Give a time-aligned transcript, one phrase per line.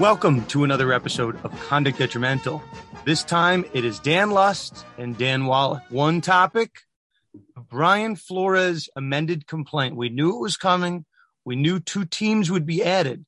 [0.00, 2.62] Welcome to another episode of Conduct Detrimental.
[3.04, 5.82] This time it is Dan Lust and Dan Wallach.
[5.90, 6.70] One topic
[7.68, 9.94] Brian Flores amended complaint.
[9.94, 11.04] We knew it was coming.
[11.44, 13.26] We knew two teams would be added.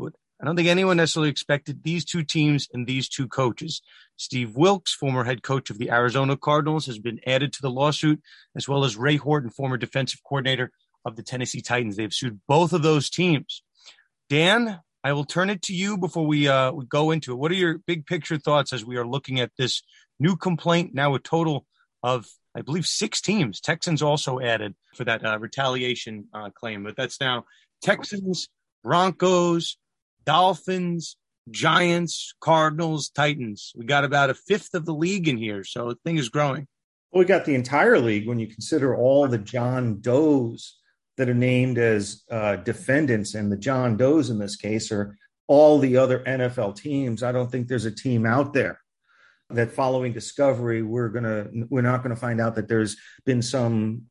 [0.00, 3.82] I don't think anyone necessarily expected these two teams and these two coaches.
[4.16, 8.20] Steve Wilks, former head coach of the Arizona Cardinals, has been added to the lawsuit,
[8.54, 10.70] as well as Ray Horton, former defensive coordinator
[11.04, 11.96] of the Tennessee Titans.
[11.96, 13.62] They've sued both of those teams.
[14.28, 17.36] Dan, I will turn it to you before we, uh, we go into it.
[17.36, 19.82] What are your big picture thoughts as we are looking at this
[20.18, 20.94] new complaint?
[20.94, 21.66] Now a total
[22.02, 23.60] of, I believe, six teams.
[23.60, 27.44] Texans also added for that uh, retaliation uh, claim, but that's now
[27.82, 28.48] Texans,
[28.82, 29.76] Broncos,
[30.24, 31.18] Dolphins,
[31.50, 33.72] Giants, Cardinals, Titans.
[33.76, 36.66] We got about a fifth of the league in here, so the thing is growing.
[37.12, 40.78] We got the entire league when you consider all the John Does
[41.16, 45.78] that are named as uh, defendants, and the John Does in this case are all
[45.78, 47.22] the other NFL teams.
[47.22, 48.80] I don't think there's a team out there
[49.50, 54.02] that following discovery we're gonna we're not gonna find out that there's been some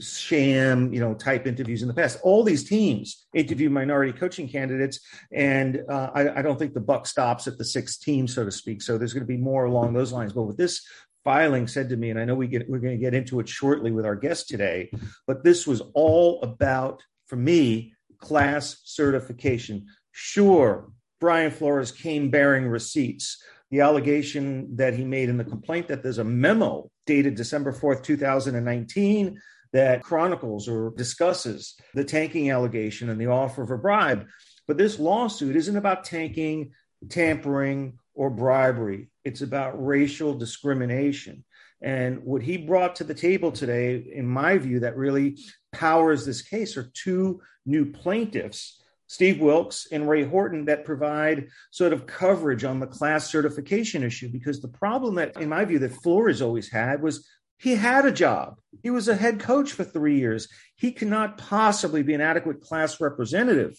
[0.00, 2.18] sham you know type interviews in the past.
[2.22, 5.00] All these teams interview minority coaching candidates
[5.32, 8.50] and uh, I, I, don't think the buck stops at the six teams so to
[8.50, 8.82] speak.
[8.82, 10.32] So there's going to be more along those lines.
[10.32, 10.86] But with this
[11.24, 13.48] filing said to me, and I know we get we're going to get into it
[13.48, 14.90] shortly with our guest today,
[15.26, 19.86] but this was all about, for me, class certification.
[20.12, 23.42] Sure, Brian Flores came bearing receipts.
[23.70, 28.02] The allegation that he made in the complaint that there's a memo dated December 4th,
[28.02, 29.40] 2019,
[29.72, 34.26] that chronicles or discusses the tanking allegation and the offer of a bribe.
[34.68, 36.72] But this lawsuit isn't about tanking,
[37.08, 39.10] tampering, or bribery.
[39.24, 41.44] It's about racial discrimination.
[41.80, 45.38] And what he brought to the table today, in my view, that really
[45.72, 51.92] powers this case are two new plaintiffs, Steve Wilks and Ray Horton, that provide sort
[51.92, 54.28] of coverage on the class certification issue.
[54.30, 57.28] Because the problem that, in my view, that Flores always had was
[57.58, 58.56] he had a job.
[58.82, 60.48] He was a head coach for three years.
[60.76, 63.76] He cannot possibly be an adequate class representative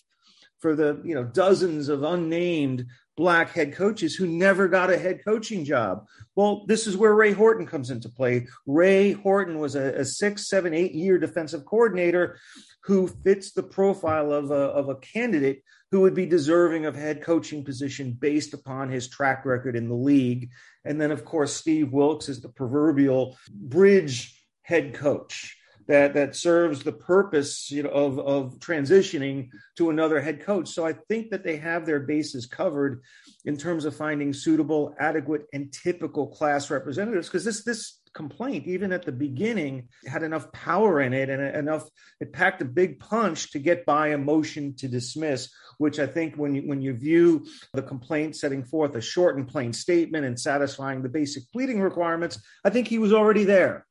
[0.59, 2.85] for the you know dozens of unnamed
[3.15, 6.07] black head coaches who never got a head coaching job.
[6.35, 8.47] Well, this is where Ray Horton comes into play.
[8.65, 12.39] Ray Horton was a, a six, seven, eight year defensive coordinator
[12.83, 17.21] who fits the profile of a, of a candidate who would be deserving of head
[17.21, 20.49] coaching position based upon his track record in the league.
[20.83, 25.55] And then, of course, Steve Wilks is the proverbial bridge head coach
[25.87, 30.69] that that serves the purpose you know, of of transitioning to another head coach.
[30.69, 33.01] So I think that they have their bases covered
[33.45, 37.27] in terms of finding suitable, adequate, and typical class representatives.
[37.27, 41.89] Because this this complaint, even at the beginning, had enough power in it and enough
[42.19, 45.49] it packed a big punch to get by a motion to dismiss.
[45.79, 49.47] Which I think when you when you view the complaint setting forth a short and
[49.47, 53.85] plain statement and satisfying the basic pleading requirements, I think he was already there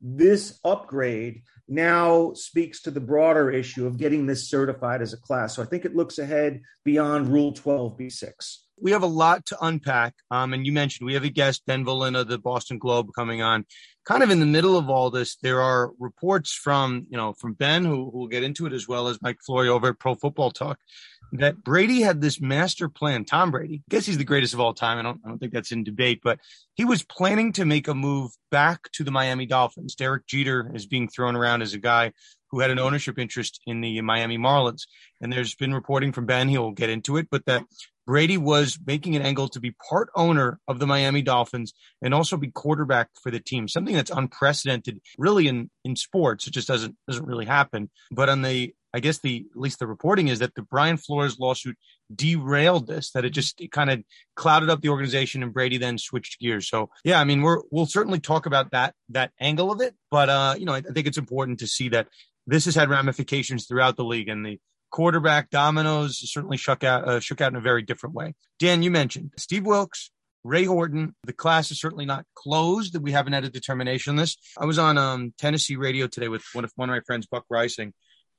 [0.00, 5.56] this upgrade now speaks to the broader issue of getting this certified as a class.
[5.56, 8.56] So I think it looks ahead beyond Rule 12b6.
[8.80, 10.14] We have a lot to unpack.
[10.30, 13.42] Um, and you mentioned we have a guest, Ben Volin of the Boston Globe, coming
[13.42, 13.64] on.
[14.04, 17.52] Kind of in the middle of all this, there are reports from, you know, from
[17.52, 20.14] Ben, who, who will get into it, as well as Mike Florio over at Pro
[20.14, 20.78] Football Talk,
[21.32, 23.26] that Brady had this master plan.
[23.26, 24.98] Tom Brady, I guess he's the greatest of all time.
[24.98, 26.38] I don't, I don't think that's in debate, but
[26.74, 29.94] he was planning to make a move back to the Miami Dolphins.
[29.94, 32.12] Derek Jeter is being thrown around as a guy
[32.50, 34.82] who had an ownership interest in the Miami Marlins.
[35.20, 37.64] And there's been reporting from Ben, he'll get into it, but that
[38.06, 42.38] Brady was making an angle to be part owner of the Miami Dolphins and also
[42.38, 43.68] be quarterback for the team.
[43.68, 46.46] Something that's unprecedented really in, in sports.
[46.46, 47.90] It just doesn't, doesn't really happen.
[48.10, 51.38] But on the I guess the at least the reporting is that the Brian Flores
[51.38, 51.76] lawsuit
[52.14, 54.02] derailed this, that it just kind of
[54.34, 56.68] clouded up the organization and Brady then switched gears.
[56.68, 60.28] So yeah, I mean we're we'll certainly talk about that that angle of it, but
[60.28, 62.08] uh, you know, I, I think it's important to see that
[62.48, 64.58] this has had ramifications throughout the league and the
[64.90, 68.34] quarterback dominoes certainly shook out uh, shook out in a very different way.
[68.58, 70.10] Dan, you mentioned Steve Wilks,
[70.44, 71.14] Ray Horton.
[71.24, 72.94] The class is certainly not closed.
[72.94, 74.36] That we haven't had a determination on this.
[74.58, 77.44] I was on um, Tennessee radio today with one of one of my friends, Buck
[77.50, 77.92] Rising,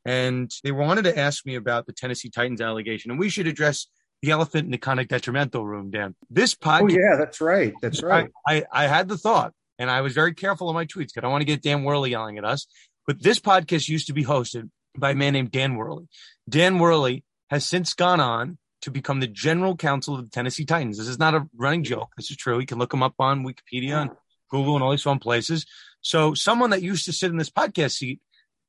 [0.06, 3.12] and they wanted to ask me about the Tennessee Titans allegation.
[3.12, 3.88] And we should address
[4.22, 6.16] the elephant in the kind of detrimental room, Dan.
[6.30, 6.82] This podcast.
[6.82, 7.74] Oh, yeah, that's right.
[7.82, 8.30] That's right.
[8.46, 11.18] I, I, I had the thought, and I was very careful in my tweets because
[11.18, 12.68] I don't want to get Dan Werly yelling at us.
[13.10, 16.06] But this podcast used to be hosted by a man named Dan Werly.
[16.48, 21.00] Dan Werly has since gone on to become the general counsel of the Tennessee Titans.
[21.00, 22.10] This is not a running joke.
[22.18, 22.60] This is true.
[22.60, 24.12] You can look him up on Wikipedia and
[24.52, 25.66] Google and all these fun places.
[26.02, 28.20] So someone that used to sit in this podcast seat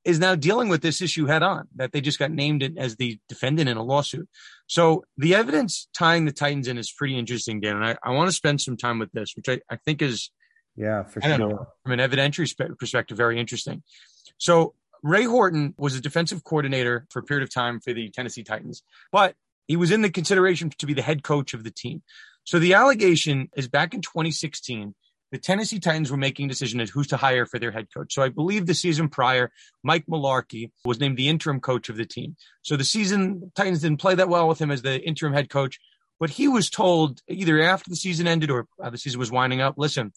[0.06, 3.18] is now dealing with this issue head on that they just got named as the
[3.28, 4.26] defendant in a lawsuit.
[4.68, 7.76] So the evidence tying the Titans in is pretty interesting, Dan.
[7.76, 10.30] And I, I want to spend some time with this, which I, I think is,
[10.76, 11.36] yeah, for sure.
[11.36, 13.82] Know, from an evidentiary perspective, very interesting.
[14.40, 18.42] So Ray Horton was a defensive coordinator for a period of time for the Tennessee
[18.42, 18.82] Titans,
[19.12, 19.36] but
[19.68, 22.02] he was in the consideration to be the head coach of the team.
[22.44, 24.94] So the allegation is back in 2016
[25.30, 28.14] the Tennessee Titans were making a decision as who's to hire for their head coach.
[28.14, 29.52] So I believe the season prior,
[29.82, 32.36] Mike Mularkey was named the interim coach of the team.
[32.62, 35.78] So the season Titans didn't play that well with him as the interim head coach,
[36.18, 39.60] but he was told either after the season ended or uh, the season was winding
[39.60, 40.12] up, listen,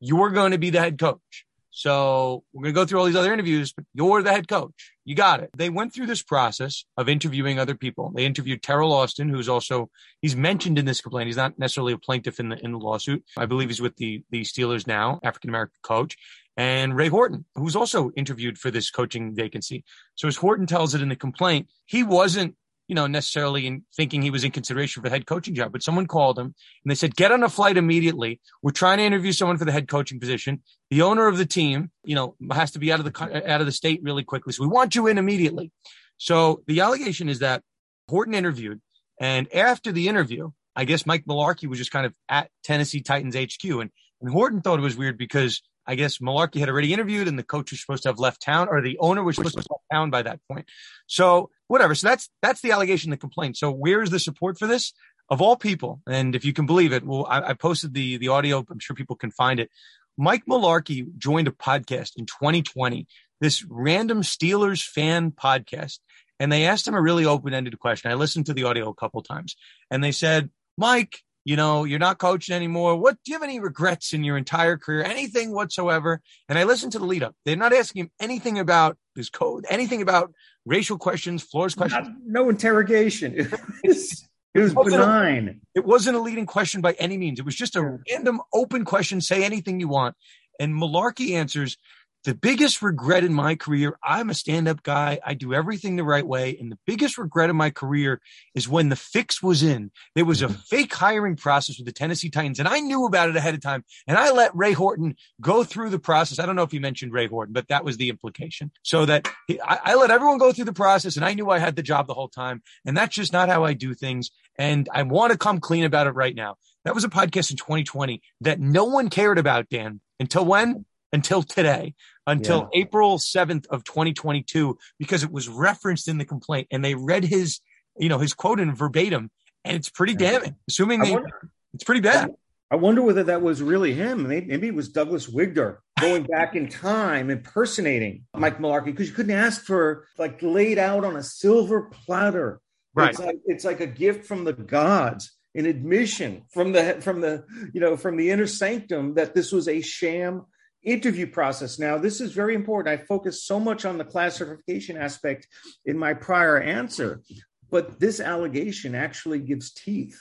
[0.00, 1.44] you're going to be the head coach.
[1.70, 4.92] So we're going to go through all these other interviews, but you're the head coach.
[5.04, 5.50] You got it.
[5.56, 8.12] They went through this process of interviewing other people.
[8.14, 11.28] They interviewed Teryl Austin, who's also he's mentioned in this complaint.
[11.28, 13.24] He's not necessarily a plaintiff in the in the lawsuit.
[13.36, 16.16] I believe he's with the the Steelers now, African American coach,
[16.56, 19.84] and Ray Horton, who's also interviewed for this coaching vacancy.
[20.14, 22.56] So as Horton tells it in the complaint, he wasn't
[22.88, 25.82] you know, necessarily in thinking he was in consideration for the head coaching job, but
[25.82, 28.40] someone called him and they said, get on a flight immediately.
[28.62, 30.62] We're trying to interview someone for the head coaching position.
[30.90, 33.66] The owner of the team, you know, has to be out of the, out of
[33.66, 34.54] the state really quickly.
[34.54, 35.70] So we want you in immediately.
[36.16, 37.62] So the allegation is that
[38.08, 38.80] Horton interviewed
[39.20, 43.36] and after the interview, I guess Mike Mularkey was just kind of at Tennessee Titans
[43.36, 43.90] HQ and,
[44.20, 47.42] and Horton thought it was weird because I guess Mularkey had already interviewed and the
[47.42, 49.84] coach was supposed to have left town or the owner was supposed to have left
[49.90, 50.66] town by that point.
[51.06, 51.94] So whatever.
[51.94, 53.56] So that's, that's the allegation, the complaint.
[53.56, 54.92] So where is the support for this?
[55.30, 58.28] Of all people, and if you can believe it, well, I, I posted the, the
[58.28, 58.64] audio.
[58.70, 59.70] I'm sure people can find it.
[60.16, 63.06] Mike Mularkey joined a podcast in 2020,
[63.40, 65.98] this random Steelers fan podcast.
[66.40, 68.10] And they asked him a really open ended question.
[68.10, 69.54] I listened to the audio a couple times
[69.90, 72.96] and they said, Mike, you know, you're not coaching anymore.
[72.96, 75.02] What do you have any regrets in your entire career?
[75.02, 76.20] Anything whatsoever?
[76.48, 77.34] And I listened to the lead up.
[77.44, 80.32] They're not asking him anything about his code, anything about
[80.66, 82.08] racial questions, Flores questions.
[82.08, 83.34] Not, no interrogation.
[83.34, 83.50] it
[84.54, 85.60] was benign.
[85.74, 87.38] A, it wasn't a leading question by any means.
[87.38, 89.20] It was just a random open question.
[89.20, 90.16] Say anything you want.
[90.60, 91.76] And Mularkey answers,
[92.24, 95.20] the biggest regret in my career, I'm a stand up guy.
[95.24, 96.56] I do everything the right way.
[96.60, 98.20] And the biggest regret of my career
[98.54, 99.90] is when the fix was in.
[100.14, 100.60] There was a mm-hmm.
[100.68, 103.84] fake hiring process with the Tennessee Titans, and I knew about it ahead of time.
[104.06, 106.38] And I let Ray Horton go through the process.
[106.38, 108.72] I don't know if you mentioned Ray Horton, but that was the implication.
[108.82, 111.58] So that he, I, I let everyone go through the process, and I knew I
[111.58, 112.62] had the job the whole time.
[112.84, 114.30] And that's just not how I do things.
[114.58, 116.56] And I want to come clean about it right now.
[116.84, 120.84] That was a podcast in 2020 that no one cared about, Dan, until when?
[121.12, 121.94] Until today,
[122.26, 122.82] until yeah.
[122.82, 127.60] April 7th of 2022, because it was referenced in the complaint and they read his,
[127.96, 129.30] you know, his quote in verbatim.
[129.64, 132.34] And it's pretty damning, assuming they, wonder, it's pretty bad.
[132.70, 134.28] I wonder whether that was really him.
[134.28, 139.34] Maybe it was Douglas Wigdor going back in time, impersonating Mike Mularkey, because you couldn't
[139.34, 142.60] ask for like laid out on a silver platter.
[142.94, 143.10] Right.
[143.10, 147.44] It's like, it's like a gift from the gods an admission from the from the
[147.72, 150.44] you know from the inner sanctum that this was a sham
[150.82, 151.78] interview process.
[151.78, 152.92] Now, this is very important.
[152.92, 155.46] I focused so much on the class certification aspect
[155.84, 157.22] in my prior answer,
[157.70, 160.18] but this allegation actually gives teeth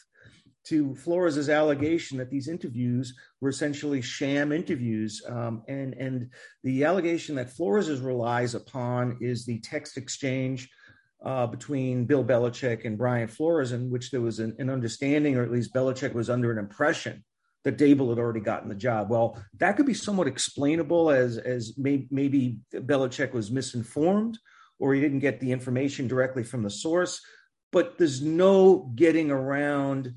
[0.65, 5.22] to Flores' allegation that these interviews were essentially sham interviews.
[5.25, 6.29] Um, and, and
[6.63, 10.70] the allegation that Flores relies upon is the text exchange
[11.24, 15.43] uh, between Bill Belichick and Brian Flores, in which there was an, an understanding, or
[15.43, 17.24] at least Belichick was under an impression
[17.63, 19.09] that Daboll had already gotten the job.
[19.09, 24.37] Well, that could be somewhat explainable as as may, maybe Belichick was misinformed
[24.79, 27.21] or he didn't get the information directly from the source.
[27.71, 30.13] But there's no getting around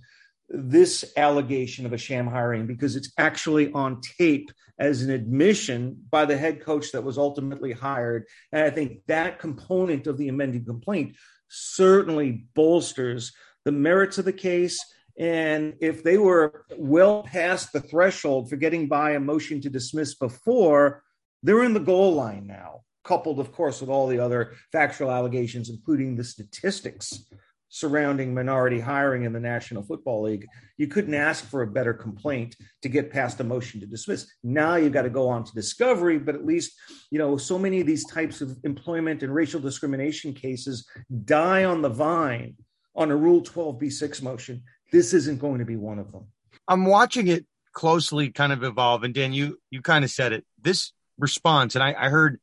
[0.48, 6.24] this allegation of a sham hiring because it's actually on tape as an admission by
[6.24, 8.24] the head coach that was ultimately hired.
[8.52, 11.16] And I think that component of the amended complaint
[11.48, 13.32] certainly bolsters
[13.64, 14.78] the merits of the case
[15.20, 20.14] and if they were well past the threshold for getting by a motion to dismiss
[20.14, 21.02] before,
[21.42, 25.68] they're in the goal line now, coupled, of course, with all the other factual allegations,
[25.68, 27.26] including the statistics
[27.68, 30.46] surrounding minority hiring in the National Football League.
[30.78, 34.26] You couldn't ask for a better complaint to get past a motion to dismiss.
[34.42, 36.72] Now you've got to go on to discovery, but at least,
[37.10, 40.88] you know, so many of these types of employment and racial discrimination cases
[41.26, 42.56] die on the vine
[42.96, 46.26] on a Rule 12b6 motion this isn't going to be one of them.
[46.68, 49.04] I'm watching it closely kind of evolve.
[49.04, 50.44] And Dan, you you kind of said it.
[50.60, 52.40] This response, and I, I heard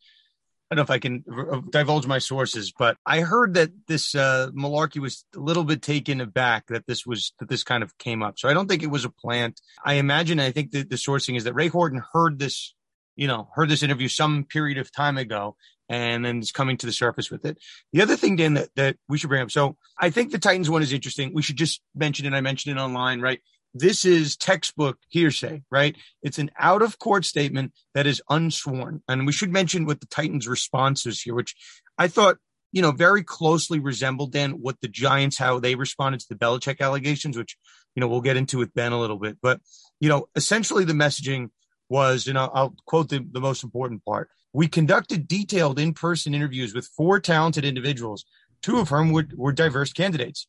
[0.69, 1.23] I don't know if I can
[1.69, 6.19] divulge my sources, but I heard that this uh, Mularkey was a little bit taken
[6.19, 8.37] aback that this was that this kind of came up.
[8.37, 9.61] So I don't think it was a plant.
[9.85, 10.41] I imagine.
[10.41, 12.73] I think that the sourcing is that Ray Horton heard this,
[13.15, 15.55] you know, heard this interview some period of time ago,
[15.89, 17.57] and then it's coming to the surface with it.
[17.93, 19.51] The other thing, Dan, that, that we should bring up.
[19.51, 21.33] So I think the Titans one is interesting.
[21.33, 22.33] We should just mention it.
[22.33, 23.39] I mentioned it online, right?
[23.73, 25.95] This is textbook hearsay, right?
[26.23, 29.03] It's an out of court statement that is unsworn.
[29.07, 31.55] And we should mention what the Titans responses here, which
[31.97, 32.37] I thought,
[32.71, 36.79] you know, very closely resembled then what the Giants, how they responded to the Belichick
[36.81, 37.55] allegations, which,
[37.95, 39.37] you know, we'll get into with Ben a little bit.
[39.41, 39.61] But,
[39.99, 41.49] you know, essentially the messaging
[41.89, 44.29] was, you know, I'll quote the, the most important part.
[44.57, 48.25] We conducted detailed in person interviews with four talented individuals,
[48.63, 50.47] two of whom were, were diverse candidates.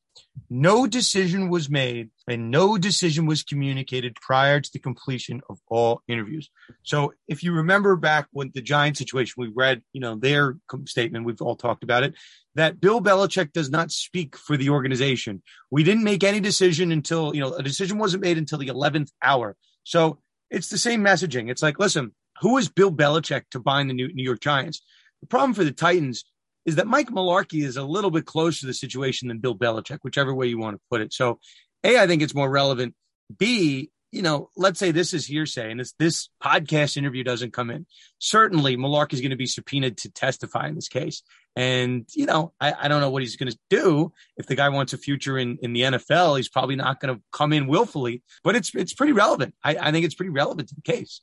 [0.48, 6.00] No decision was made and no decision was communicated prior to the completion of all
[6.08, 6.48] interviews.
[6.84, 11.26] So if you remember back when the Giant situation, we read, you know, their statement,
[11.26, 12.14] we've all talked about it,
[12.54, 15.42] that Bill Belichick does not speak for the organization.
[15.70, 19.10] We didn't make any decision until, you know, a decision wasn't made until the 11th
[19.22, 19.54] hour.
[19.84, 21.50] So it's the same messaging.
[21.50, 24.82] It's like, listen, who is Bill Belichick to bind the New, York Giants?
[25.20, 26.24] The problem for the Titans
[26.64, 29.98] is that Mike Mularkey is a little bit closer to the situation than Bill Belichick,
[30.02, 31.12] whichever way you want to put it.
[31.12, 31.40] So,
[31.84, 32.94] A, I think it's more relevant.
[33.36, 37.70] B, you know, let's say this is hearsay and this, this podcast interview doesn't come
[37.70, 37.86] in.
[38.18, 41.22] Certainly, Mularkey is going to be subpoenaed to testify in this case.
[41.56, 44.12] And, you know, I, I don't know what he's going to do.
[44.36, 47.22] If the guy wants a future in, in the NFL, he's probably not going to
[47.32, 49.54] come in willfully, but it's, it's pretty relevant.
[49.64, 51.20] I, I think it's pretty relevant to the case.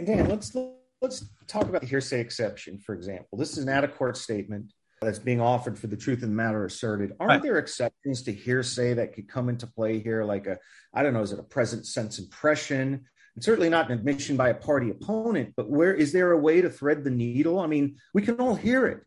[0.00, 0.56] Dan, let's,
[1.00, 3.38] let's talk about the hearsay exception, for example.
[3.38, 6.34] This is an out of court statement that's being offered for the truth of the
[6.34, 7.12] matter asserted.
[7.18, 7.42] Aren't right.
[7.42, 10.24] there exceptions to hearsay that could come into play here?
[10.24, 10.58] Like a,
[10.94, 13.04] I don't know, is it a present sense impression?
[13.36, 16.60] It's certainly not an admission by a party opponent, but where is there a way
[16.60, 17.58] to thread the needle?
[17.60, 19.00] I mean, we can all hear it.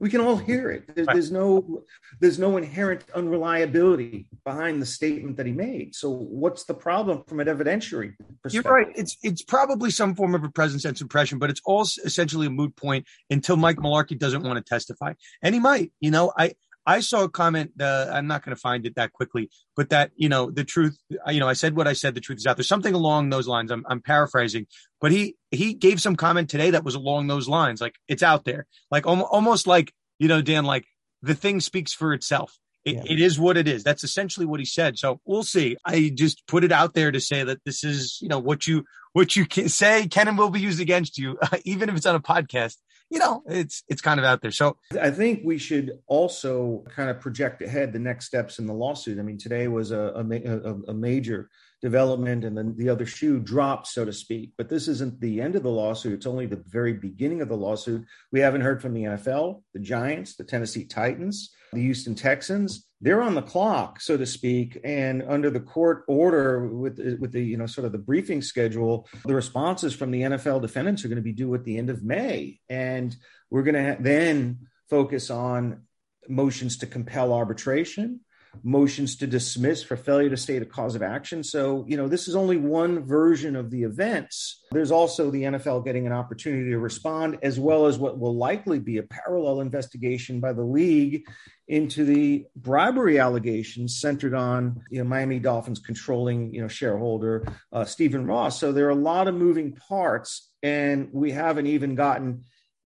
[0.00, 0.94] We can all hear it.
[0.94, 1.84] There's, there's no
[2.20, 5.94] there's no inherent unreliability behind the statement that he made.
[5.94, 8.64] So what's the problem from an evidentiary perspective?
[8.64, 8.88] You're right.
[8.96, 12.50] It's it's probably some form of a present sense impression, but it's all essentially a
[12.50, 15.92] moot point until Mike Mularkey doesn't want to testify, and he might.
[16.00, 16.54] You know, I
[16.86, 17.72] I saw a comment.
[17.80, 20.98] Uh, I'm not going to find it that quickly, but that you know the truth.
[21.28, 22.14] You know, I said what I said.
[22.14, 22.64] The truth is out there.
[22.64, 23.70] Something along those lines.
[23.70, 24.66] I'm, I'm paraphrasing,
[25.00, 27.80] but he he gave some comment today that was along those lines.
[27.80, 28.66] Like it's out there.
[28.90, 30.64] Like al- almost like you know, Dan.
[30.64, 30.86] Like
[31.22, 32.56] the thing speaks for itself.
[32.82, 33.02] It, yeah.
[33.04, 33.84] it is what it is.
[33.84, 34.98] That's essentially what he said.
[34.98, 35.76] So we'll see.
[35.84, 38.84] I just put it out there to say that this is, you know, what you
[39.12, 42.06] what you can say can and will be used against you, uh, even if it's
[42.06, 42.76] on a podcast
[43.10, 44.52] you know, it's it's kind of out there.
[44.52, 48.72] So I think we should also kind of project ahead the next steps in the
[48.72, 49.18] lawsuit.
[49.18, 51.50] I mean, today was a a, a, a major
[51.82, 54.52] development, and then the other shoe dropped, so to speak.
[54.56, 57.56] But this isn't the end of the lawsuit; it's only the very beginning of the
[57.56, 58.04] lawsuit.
[58.30, 63.22] We haven't heard from the NFL, the Giants, the Tennessee Titans, the Houston Texans they're
[63.22, 67.56] on the clock, so to speak, and under the court order with with the you
[67.56, 71.22] know sort of the briefing schedule, the responses from the NFL defendants are going to
[71.22, 73.16] be due at the end of May, and
[73.50, 75.82] we're going to ha- then focus on
[76.28, 78.20] motions to compel arbitration,
[78.62, 81.42] motions to dismiss for failure to state a cause of action.
[81.42, 84.64] So, you know, this is only one version of the events.
[84.72, 88.78] There's also the NFL getting an opportunity to respond, as well as what will likely
[88.78, 91.24] be a parallel investigation by the league
[91.70, 97.84] into the bribery allegations centered on, you know, Miami Dolphins controlling, you know, shareholder uh,
[97.84, 98.58] Stephen Ross.
[98.58, 102.42] So there are a lot of moving parts, and we haven't even gotten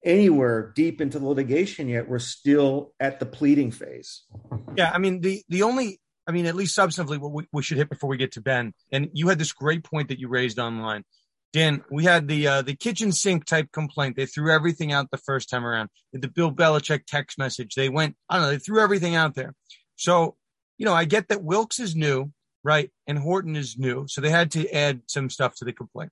[0.03, 2.10] anywhere deep into the litigation yet.
[2.10, 4.24] We're still at the pleading phase.
[4.75, 7.77] Yeah, I mean the the only I mean at least substantively what we, we should
[7.77, 8.74] hit before we get to Ben.
[8.91, 11.05] And you had this great point that you raised online.
[11.56, 14.18] Dan, we had the uh, the kitchen sink type complaint.
[14.18, 15.88] They threw everything out the first time around.
[16.12, 17.76] The Bill Belichick text message.
[17.76, 19.56] They went, I don't know, they threw everything out there.
[19.96, 20.36] So,
[20.78, 22.34] you know, I get that Wilks is new,
[22.66, 22.92] right?
[23.08, 24.06] And Horton is new.
[24.10, 26.12] So they had to add some stuff to the complaint.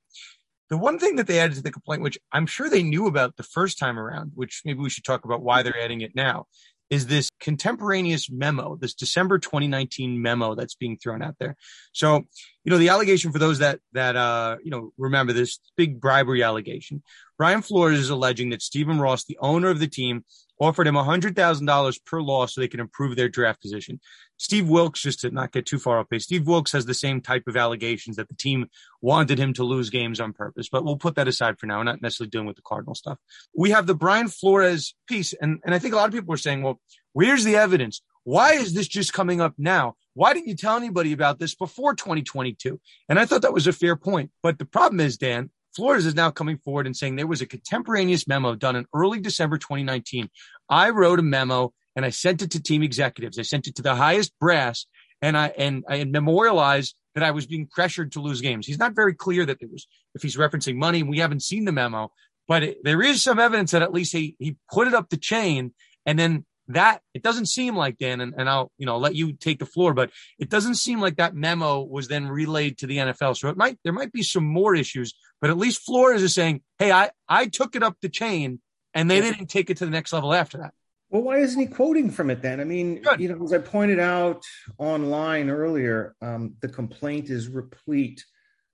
[0.70, 3.36] The one thing that they added to the complaint, which I'm sure they knew about
[3.36, 6.46] the first time around, which maybe we should talk about why they're adding it now,
[6.94, 11.56] is this contemporaneous memo, this December 2019 memo that's being thrown out there.
[11.92, 12.18] So,
[12.64, 16.44] you know, the allegation for those that that uh, you know remember this big bribery
[16.44, 17.02] allegation,
[17.38, 20.24] Brian Flores is alleging that Stephen Ross, the owner of the team,
[20.64, 24.00] offered him $100,000 per loss so they could improve their draft position.
[24.38, 27.22] Steve Wilks, just to not get too far off base, Steve Wilks has the same
[27.22, 28.68] type of allegations that the team
[29.02, 31.78] wanted him to lose games on purpose, but we'll put that aside for now.
[31.78, 33.18] We're not necessarily dealing with the Cardinal stuff.
[33.56, 36.38] We have the Brian Flores piece, and, and I think a lot of people are
[36.38, 36.80] saying, well,
[37.14, 38.02] where's the evidence?
[38.24, 39.96] Why is this just coming up now?
[40.14, 42.80] Why didn't you tell anybody about this before 2022?
[43.10, 44.32] And I thought that was a fair point.
[44.42, 47.48] But the problem is, Dan, Flores is now coming forward and saying there was a
[47.48, 50.30] contemporaneous memo done in early December 2019.
[50.70, 53.38] I wrote a memo and I sent it to team executives.
[53.38, 54.86] I sent it to the highest brass
[55.24, 58.68] and I and I memorialized that I was being pressured to lose games.
[58.68, 61.02] He's not very clear that there was if he's referencing money.
[61.02, 62.12] We haven't seen the memo,
[62.48, 65.18] but it, there is some evidence that at least he he put it up the
[65.18, 65.74] chain,
[66.06, 69.32] and then that it doesn't seem like Dan, and, and I'll you know let you
[69.32, 72.98] take the floor, but it doesn't seem like that memo was then relayed to the
[72.98, 73.38] NFL.
[73.38, 76.62] So it might there might be some more issues, but at least Flores is saying,
[76.80, 78.60] "Hey, I I took it up the chain,
[78.94, 80.74] and they didn't take it to the next level after that."
[81.14, 82.60] Well, why isn't he quoting from it then?
[82.60, 83.20] I mean, Good.
[83.20, 84.44] you know, as I pointed out
[84.80, 88.26] online earlier, um, the complaint is replete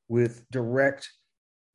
[0.07, 1.09] with direct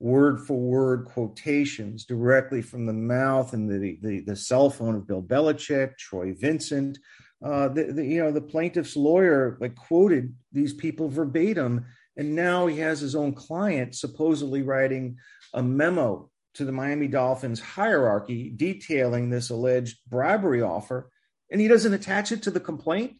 [0.00, 5.06] word for word quotations directly from the mouth and the, the, the cell phone of
[5.06, 6.98] Bill Belichick, Troy Vincent.
[7.44, 11.84] Uh, the, the, you know, the plaintiff's lawyer like quoted these people verbatim,
[12.16, 15.18] and now he has his own client supposedly writing
[15.52, 21.10] a memo to the Miami Dolphins hierarchy detailing this alleged bribery offer,
[21.50, 23.16] and he doesn't attach it to the complaint.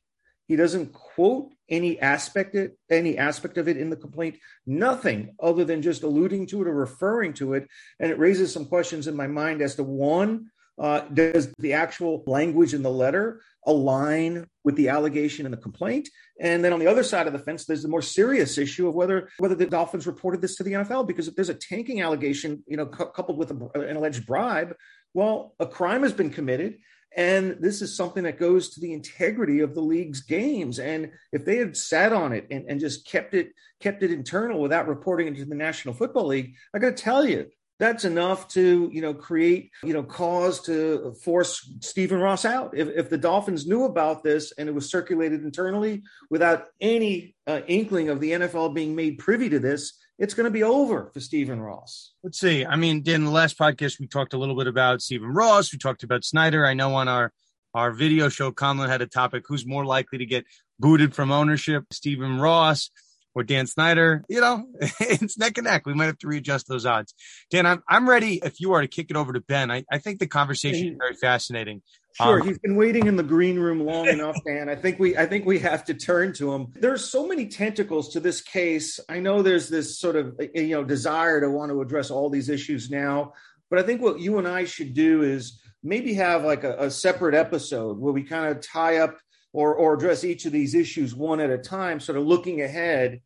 [0.46, 4.36] He doesn't quote any aspect it, any aspect of it in the complaint.
[4.66, 7.66] Nothing other than just alluding to it or referring to it,
[7.98, 12.22] and it raises some questions in my mind as to one: uh, does the actual
[12.26, 16.08] language in the letter align with the allegation in the complaint?
[16.40, 18.94] And then on the other side of the fence, there's the more serious issue of
[18.94, 22.62] whether whether the Dolphins reported this to the NFL because if there's a tanking allegation,
[22.66, 24.74] you know, cu- coupled with a, an alleged bribe,
[25.12, 26.78] well, a crime has been committed
[27.16, 30.78] and this is something that goes to the integrity of the league's games.
[30.78, 34.60] And if they had sat on it and, and just kept it kept it internal
[34.60, 37.46] without reporting it to the National Football League, I got to tell you,
[37.78, 42.76] that's enough to you know create you know cause to force Stephen Ross out.
[42.76, 47.60] If, if the Dolphins knew about this and it was circulated internally without any uh,
[47.66, 51.20] inkling of the NFL being made privy to this, it's going to be over for
[51.20, 52.12] Stephen Ross.
[52.22, 52.64] Let's see.
[52.64, 55.72] I mean, in the last podcast, we talked a little bit about Stephen Ross.
[55.72, 56.66] We talked about Snyder.
[56.66, 57.32] I know on our
[57.74, 60.44] our video show, Conlon had a topic: who's more likely to get
[60.78, 62.90] booted from ownership, Stephen Ross
[63.34, 64.24] or Dan Snyder?
[64.28, 64.66] You know,
[65.00, 65.86] it's neck and neck.
[65.86, 67.14] We might have to readjust those odds.
[67.50, 68.40] Dan, I'm I'm ready.
[68.42, 70.96] If you are to kick it over to Ben, I, I think the conversation is
[70.98, 71.82] very fascinating.
[72.14, 74.68] Sure, um, he's been waiting in the green room long enough, Dan.
[74.68, 76.68] I think we I think we have to turn to him.
[76.74, 79.00] There's so many tentacles to this case.
[79.08, 82.48] I know there's this sort of you know desire to want to address all these
[82.48, 83.32] issues now,
[83.68, 86.90] but I think what you and I should do is maybe have like a, a
[86.90, 89.18] separate episode where we kind of tie up
[89.54, 93.22] or or address each of these issues one at a time, sort of looking ahead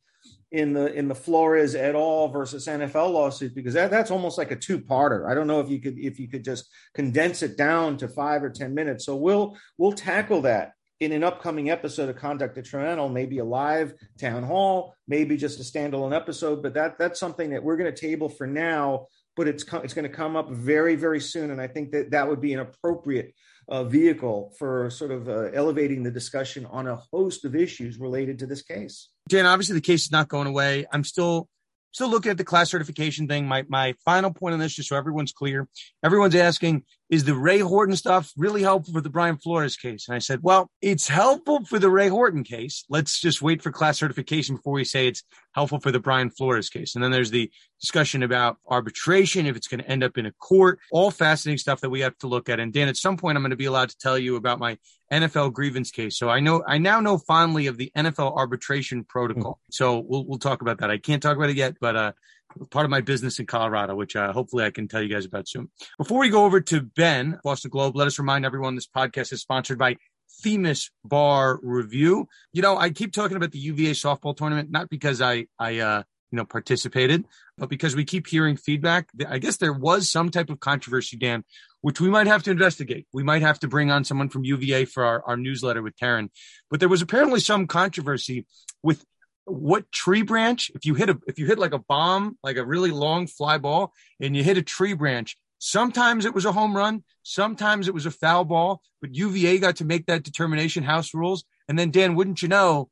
[0.53, 2.29] in the in the Flores et al.
[2.29, 5.29] versus NFL lawsuit because that, that's almost like a two parter.
[5.29, 8.45] I don't know if you could if you could just condense it down to five
[8.45, 9.07] or ten minutes.
[9.07, 13.95] So we'll we'll tackle that in an upcoming episode of Conduct Detrimental, maybe a live
[14.19, 16.63] town hall, maybe just a standalone episode.
[16.63, 19.07] But that that's something that we're going to table for now.
[19.35, 22.29] But it's it's going to come up very very soon, and I think that that
[22.29, 23.35] would be an appropriate
[23.69, 28.39] uh, vehicle for sort of uh, elevating the discussion on a host of issues related
[28.39, 29.09] to this case.
[29.29, 30.87] Dan, obviously the case is not going away.
[30.93, 31.49] I'm still
[31.93, 33.47] still looking at the class certification thing.
[33.47, 35.69] My my final point on this, just so everyone's clear,
[36.03, 40.09] everyone's asking, is the Ray Horton stuff really helpful for the Brian Flores case?
[40.09, 42.85] And I said, well, it's helpful for the Ray Horton case.
[42.89, 45.23] Let's just wait for class certification before we say it's
[45.55, 46.95] helpful for the Brian Flores case.
[46.95, 50.33] And then there's the discussion about arbitration, if it's going to end up in a
[50.33, 52.61] court, all fascinating stuff that we have to look at.
[52.61, 54.77] And Dan, at some point, I'm going to be allowed to tell you about my
[55.11, 56.19] NFL grievance case.
[56.19, 59.53] So I know, I now know fondly of the NFL arbitration protocol.
[59.53, 59.73] Mm-hmm.
[59.73, 60.91] So we'll, we'll talk about that.
[60.91, 62.13] I can't talk about it yet, but, uh,
[62.71, 65.49] part of my business in Colorado, which uh, hopefully I can tell you guys about
[65.49, 65.71] soon.
[65.97, 69.41] Before we go over to Ben, Boston Globe, let us remind everyone this podcast is
[69.41, 69.97] sponsored by
[70.43, 72.29] Themis Bar Review.
[72.53, 76.03] You know, I keep talking about the UVA softball tournament, not because I, I, uh,
[76.31, 77.25] you know, participated,
[77.57, 79.09] but because we keep hearing feedback.
[79.27, 81.45] I guess there was some type of controversy, Dan,
[81.81, 83.07] which we might have to investigate.
[83.13, 86.29] We might have to bring on someone from UVA for our, our newsletter with Taryn.
[86.71, 88.47] But there was apparently some controversy
[88.83, 89.05] with
[89.51, 92.65] what tree branch if you hit a if you hit like a bomb like a
[92.65, 96.77] really long fly ball and you hit a tree branch sometimes it was a home
[96.77, 101.15] run sometimes it was a foul ball but uva got to make that determination house
[101.15, 101.45] rules.
[101.69, 102.89] And then dan wouldn't you know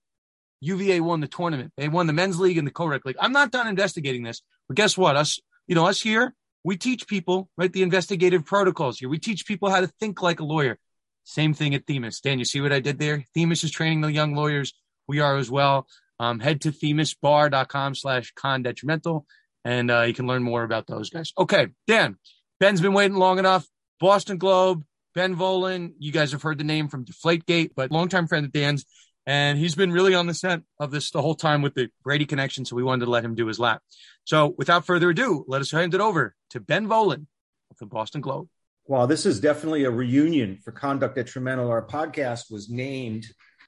[0.60, 1.72] uva won the tournament.
[1.76, 3.16] They won the men's league and the co-rec league.
[3.20, 5.16] I'm not done investigating this but guess what?
[5.16, 9.08] Us you know us here we teach people right the investigative protocols here.
[9.08, 10.78] We teach people how to think like a lawyer.
[11.24, 12.20] Same thing at themis.
[12.20, 13.24] Dan you see what i did there?
[13.34, 14.74] Themis is training the young lawyers.
[15.08, 15.86] We are as well
[16.18, 19.26] um, head to themisbar.com slash con detrimental
[19.66, 21.32] and uh, you can learn more about those guys.
[21.36, 22.16] Okay, Dan,
[22.60, 23.66] Ben's been waiting long enough.
[23.98, 28.46] Boston Globe, Ben Volin, you guys have heard the name from Deflategate, but longtime friend
[28.46, 28.84] of Dan's,
[29.26, 32.26] and he's been really on the scent of this the whole time with the Brady
[32.26, 33.82] connection, so we wanted to let him do his lap.
[34.22, 37.26] So without further ado, let us hand it over to Ben Volin
[37.72, 38.48] of the Boston Globe.
[38.86, 41.68] Wow, this is definitely a reunion for Conduct Detrimental.
[41.68, 43.26] Our podcast was named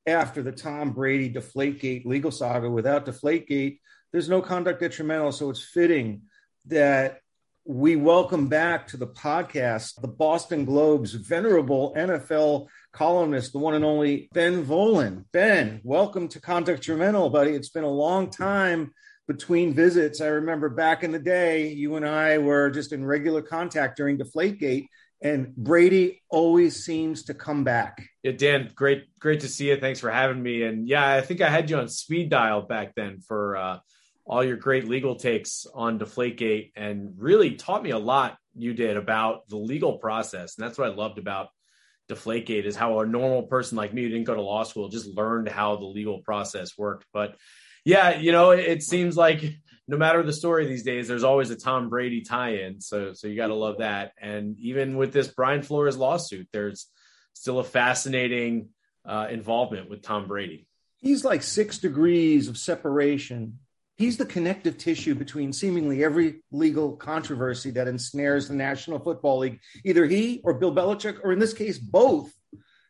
[0.09, 2.71] after the Tom Brady Deflategate legal saga.
[2.71, 3.79] Without Deflategate,
[4.11, 5.33] there's no conduct detrimental.
[5.33, 6.23] So it's fitting
[6.67, 7.21] that
[7.65, 13.85] we welcome back to the podcast the Boston Globe's venerable NFL columnist, the one and
[13.85, 15.27] only Ben Volin.
[15.33, 17.51] Ben, welcome to Conduct Detrimental, buddy.
[17.51, 18.93] It's been a long time
[19.27, 20.23] between visits.
[20.23, 24.17] I remember back in the day, you and I were just in regular contact during
[24.17, 24.87] Deflategate,
[25.21, 28.09] and Brady always seems to come back.
[28.23, 29.77] Yeah, Dan, great, great to see you.
[29.77, 30.63] Thanks for having me.
[30.63, 33.79] And yeah, I think I had you on speed dial back then for uh,
[34.27, 38.97] all your great legal takes on Deflategate and really taught me a lot you did
[38.97, 40.57] about the legal process.
[40.57, 41.49] And that's what I loved about
[42.09, 45.07] Deflategate is how a normal person like me who didn't go to law school just
[45.07, 47.07] learned how the legal process worked.
[47.13, 47.37] But
[47.85, 49.43] yeah, you know, it, it seems like
[49.89, 52.81] no matter the story these days, there's always a Tom Brady tie-in.
[52.81, 54.13] So so you got to love that.
[54.21, 56.87] And even with this Brian Flores lawsuit, there's
[57.33, 58.69] still a fascinating
[59.05, 60.67] uh, involvement with Tom Brady.
[60.99, 63.59] He's like six degrees of separation
[63.99, 69.61] he's the connective tissue between seemingly every legal controversy that ensnares the National Football League.
[69.85, 72.33] Either he or Bill Belichick, or in this case, both,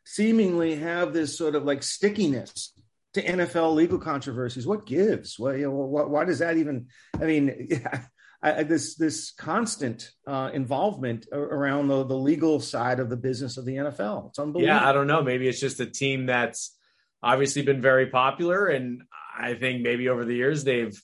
[0.05, 2.73] seemingly have this sort of like stickiness
[3.21, 4.67] to NFL legal controversies.
[4.67, 5.39] What gives?
[5.39, 6.87] Well, you know, why, why does that even?
[7.21, 8.03] I mean, yeah,
[8.43, 13.65] I, this this constant uh, involvement around the, the legal side of the business of
[13.65, 14.29] the NFL.
[14.29, 14.75] It's unbelievable.
[14.75, 15.23] Yeah, I don't know.
[15.23, 16.77] Maybe it's just a team that's
[17.23, 19.03] obviously been very popular, and
[19.39, 20.99] I think maybe over the years they've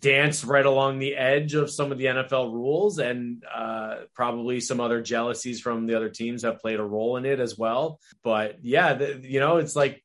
[0.00, 4.80] danced right along the edge of some of the NFL rules, and uh, probably some
[4.80, 8.00] other jealousies from the other teams have played a role in it as well.
[8.22, 10.02] But yeah, the, you know, it's like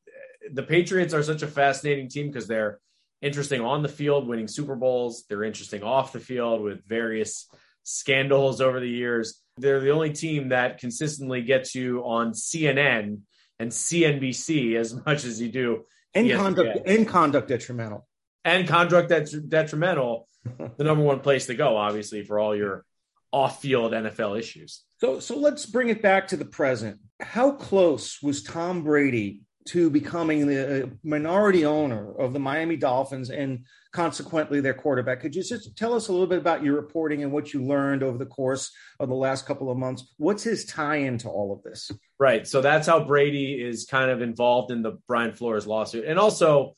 [0.52, 2.78] the Patriots are such a fascinating team because they're
[3.22, 5.24] interesting on the field, winning Super Bowls.
[5.28, 7.48] They're interesting off the field with various
[7.82, 9.40] scandals over the years.
[9.56, 13.20] They're the only team that consistently gets you on CNN
[13.58, 18.06] and CNBC as much as you do and conduct and conduct detrimental
[18.44, 20.28] and conduct that's detrimental
[20.76, 22.84] the number one place to go obviously for all your
[23.32, 24.84] off-field NFL issues.
[24.98, 27.00] So so let's bring it back to the present.
[27.20, 33.30] How close was Tom Brady to becoming the uh, minority owner of the Miami Dolphins
[33.30, 35.20] and consequently their quarterback.
[35.20, 38.02] Could you just tell us a little bit about your reporting and what you learned
[38.02, 40.12] over the course of the last couple of months?
[40.18, 41.90] What's his tie into all of this?
[42.18, 42.46] Right.
[42.46, 46.04] So that's how Brady is kind of involved in the Brian Flores lawsuit.
[46.04, 46.74] And also,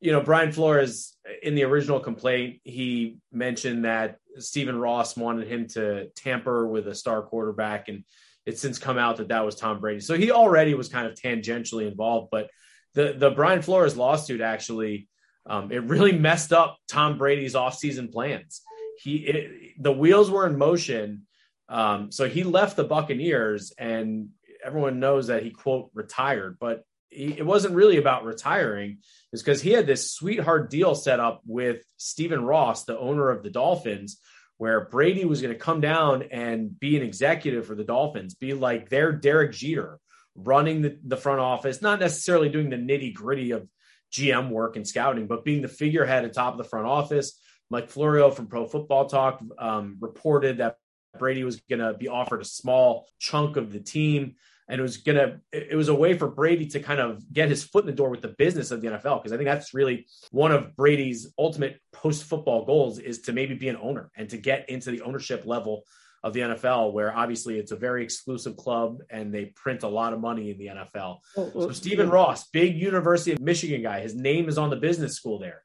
[0.00, 5.68] you know, Brian Flores in the original complaint, he mentioned that Stephen Ross wanted him
[5.68, 8.04] to tamper with a star quarterback and
[8.46, 10.00] it's since come out that that was Tom Brady.
[10.00, 12.50] So he already was kind of tangentially involved, but
[12.94, 15.08] the the Brian Flores lawsuit actually
[15.46, 18.62] um, it really messed up Tom Brady's offseason plans.
[18.98, 21.26] He it, the wheels were in motion,
[21.68, 24.28] um, so he left the Buccaneers, and
[24.64, 28.98] everyone knows that he quote retired, but he, it wasn't really about retiring.
[29.32, 33.42] It's because he had this sweetheart deal set up with Stephen Ross, the owner of
[33.42, 34.20] the Dolphins,
[34.62, 38.54] where Brady was going to come down and be an executive for the Dolphins, be
[38.54, 39.98] like their Derek Jeter,
[40.36, 43.66] running the, the front office, not necessarily doing the nitty gritty of
[44.12, 47.40] GM work and scouting, but being the figurehead at top of the front office.
[47.70, 50.76] Mike Florio from Pro Football Talk um, reported that
[51.18, 54.36] Brady was going to be offered a small chunk of the team
[54.68, 57.64] and it was gonna it was a way for Brady to kind of get his
[57.64, 60.06] foot in the door with the business of the NFL because I think that's really
[60.30, 64.38] one of Brady's ultimate post football goals is to maybe be an owner and to
[64.38, 65.84] get into the ownership level
[66.22, 70.12] of the NFL, where obviously it's a very exclusive club and they print a lot
[70.12, 71.18] of money in the NFL.
[71.34, 75.38] so Stephen Ross, big University of Michigan guy, his name is on the business school
[75.38, 75.62] there.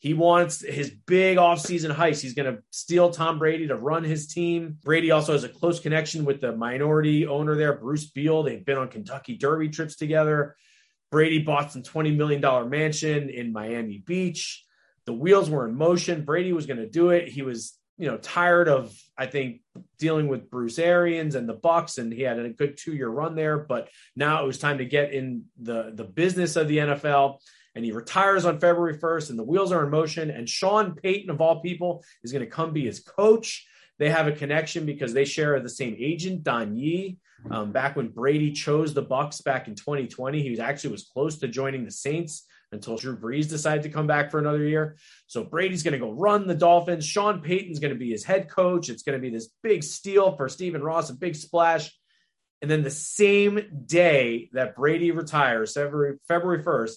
[0.00, 2.22] He wants his big offseason heist.
[2.22, 4.78] He's going to steal Tom Brady to run his team.
[4.82, 8.42] Brady also has a close connection with the minority owner there, Bruce Beal.
[8.42, 10.56] They've been on Kentucky Derby trips together.
[11.10, 14.64] Brady bought some $20 million mansion in Miami Beach.
[15.04, 16.24] The wheels were in motion.
[16.24, 17.28] Brady was going to do it.
[17.28, 19.60] He was, you know, tired of, I think,
[19.98, 23.58] dealing with Bruce Arians and the Bucs, and he had a good two-year run there.
[23.58, 27.40] But now it was time to get in the the business of the NFL
[27.74, 30.30] and he retires on February 1st, and the wheels are in motion.
[30.30, 33.66] And Sean Payton, of all people, is going to come be his coach.
[33.98, 37.18] They have a connection because they share the same agent, Don Yee.
[37.50, 41.38] Um, back when Brady chose the Bucs back in 2020, he was actually was close
[41.38, 44.96] to joining the Saints until Drew Brees decided to come back for another year.
[45.26, 47.04] So Brady's going to go run the Dolphins.
[47.04, 48.88] Sean Payton's going to be his head coach.
[48.88, 51.92] It's going to be this big steal for Stephen Ross, a big splash.
[52.62, 56.96] And then the same day that Brady retires, February, February 1st,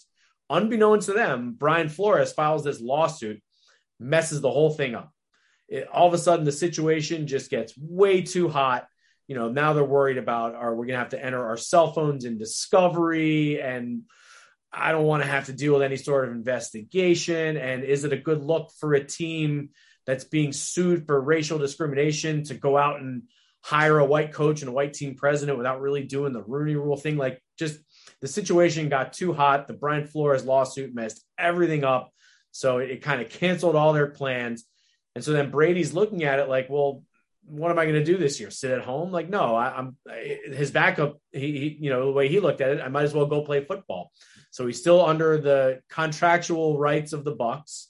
[0.50, 3.42] unbeknownst to them, Brian Flores files this lawsuit,
[4.00, 5.12] messes the whole thing up.
[5.68, 8.88] It, all of a sudden, the situation just gets way too hot.
[9.28, 11.94] You know, now they're worried about are we going to have to enter our cell
[11.94, 13.62] phones in discovery?
[13.62, 14.04] And
[14.72, 17.58] I don't want to have to deal with any sort of investigation.
[17.58, 19.70] And is it a good look for a team
[20.06, 23.24] that's being sued for racial discrimination to go out and
[23.62, 26.98] hire a white coach and a white team president without really doing the Rooney rule
[26.98, 27.16] thing.
[27.16, 27.80] Like just
[28.24, 29.68] the situation got too hot.
[29.68, 32.10] The Brian Flores lawsuit messed everything up.
[32.52, 34.64] So it, kind of canceled all their plans.
[35.14, 37.04] And so then Brady's looking at it like, well,
[37.44, 38.50] what am I going to do this year?
[38.50, 39.12] Sit at home?
[39.12, 39.98] Like, no, I, am
[40.46, 41.18] his backup.
[41.34, 43.42] He, he, you know, the way he looked at it, I might as well go
[43.42, 44.14] play football.
[44.52, 47.88] So he's still under the contractual rights of the Bucs,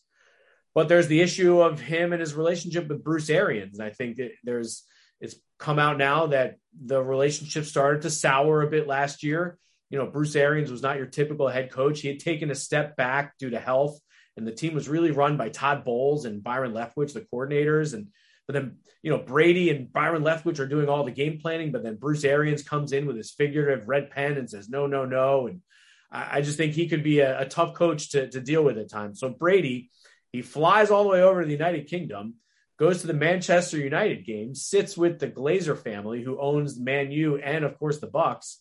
[0.73, 3.79] but there's the issue of him and his relationship with Bruce Arians.
[3.79, 4.81] I think that there's
[5.21, 9.59] it's come out now that the relationship started to sour a bit last year.
[9.93, 12.01] You know, Bruce Arians was not your typical head coach.
[12.01, 13.99] He had taken a step back due to health,
[14.35, 17.93] and the team was really run by Todd Bowles and Byron Leftwich, the coordinators.
[17.93, 18.07] And
[18.47, 21.83] but then, you know, Brady and Byron Leftwich are doing all the game planning, but
[21.83, 25.45] then Bruce Arians comes in with his figurative red pen and says, no, no, no.
[25.45, 25.61] And
[26.11, 28.79] I, I just think he could be a, a tough coach to, to deal with
[28.79, 29.19] at times.
[29.19, 29.91] So Brady,
[30.31, 32.33] he flies all the way over to the United Kingdom
[32.79, 37.37] goes to the Manchester United game, sits with the Glazer family who owns Man U
[37.37, 38.55] and of course the Bucs.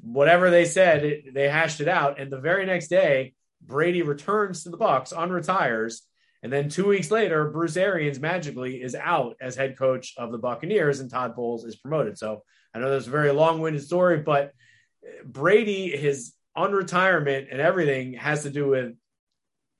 [0.00, 4.62] Whatever they said, it, they hashed it out, and the very next day, Brady returns
[4.62, 6.00] to the Bucs, unretires,
[6.42, 10.38] and then two weeks later, Bruce Arians magically is out as head coach of the
[10.38, 12.16] Buccaneers, and Todd Bowles is promoted.
[12.16, 14.52] So I know that's a very long-winded story, but
[15.24, 18.94] Brady, his unretirement and everything has to do with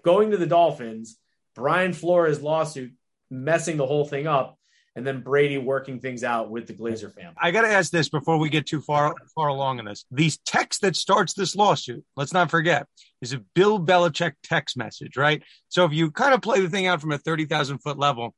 [0.05, 1.17] going to the Dolphins.
[1.55, 2.93] Brian Flores' lawsuit
[3.31, 4.58] messing the whole thing up
[4.99, 7.37] and then Brady working things out with the Glazer family.
[7.41, 10.05] I got to ask this before we get too far far along in this.
[10.11, 12.89] These text that starts this lawsuit, let's not forget,
[13.23, 15.41] is a Bill Belichick text message, right?
[15.69, 18.35] So if you kind of play the thing out from a 30,000 foot level,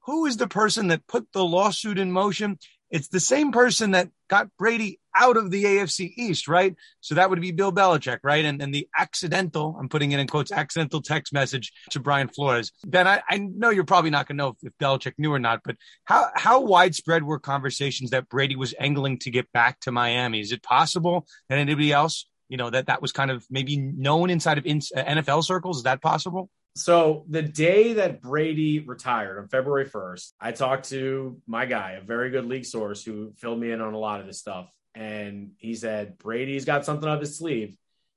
[0.00, 2.58] who is the person that put the lawsuit in motion?
[2.92, 6.76] It's the same person that got Brady out of the AFC East, right?
[7.00, 8.44] So that would be Bill Belichick, right?
[8.44, 12.70] And, and the accidental, I'm putting it in quotes, accidental text message to Brian Flores.
[12.84, 15.38] Ben, I, I know you're probably not going to know if, if Belichick knew or
[15.38, 19.92] not, but how, how widespread were conversations that Brady was angling to get back to
[19.92, 20.40] Miami?
[20.40, 24.28] Is it possible that anybody else, you know, that that was kind of maybe known
[24.28, 25.78] inside of NFL uh, circles?
[25.78, 26.50] Is that possible?
[26.74, 32.04] So the day that Brady retired on February 1st, I talked to my guy, a
[32.04, 34.70] very good league source who filled me in on a lot of this stuff.
[34.94, 37.76] And he said, Brady's got something up his sleeve.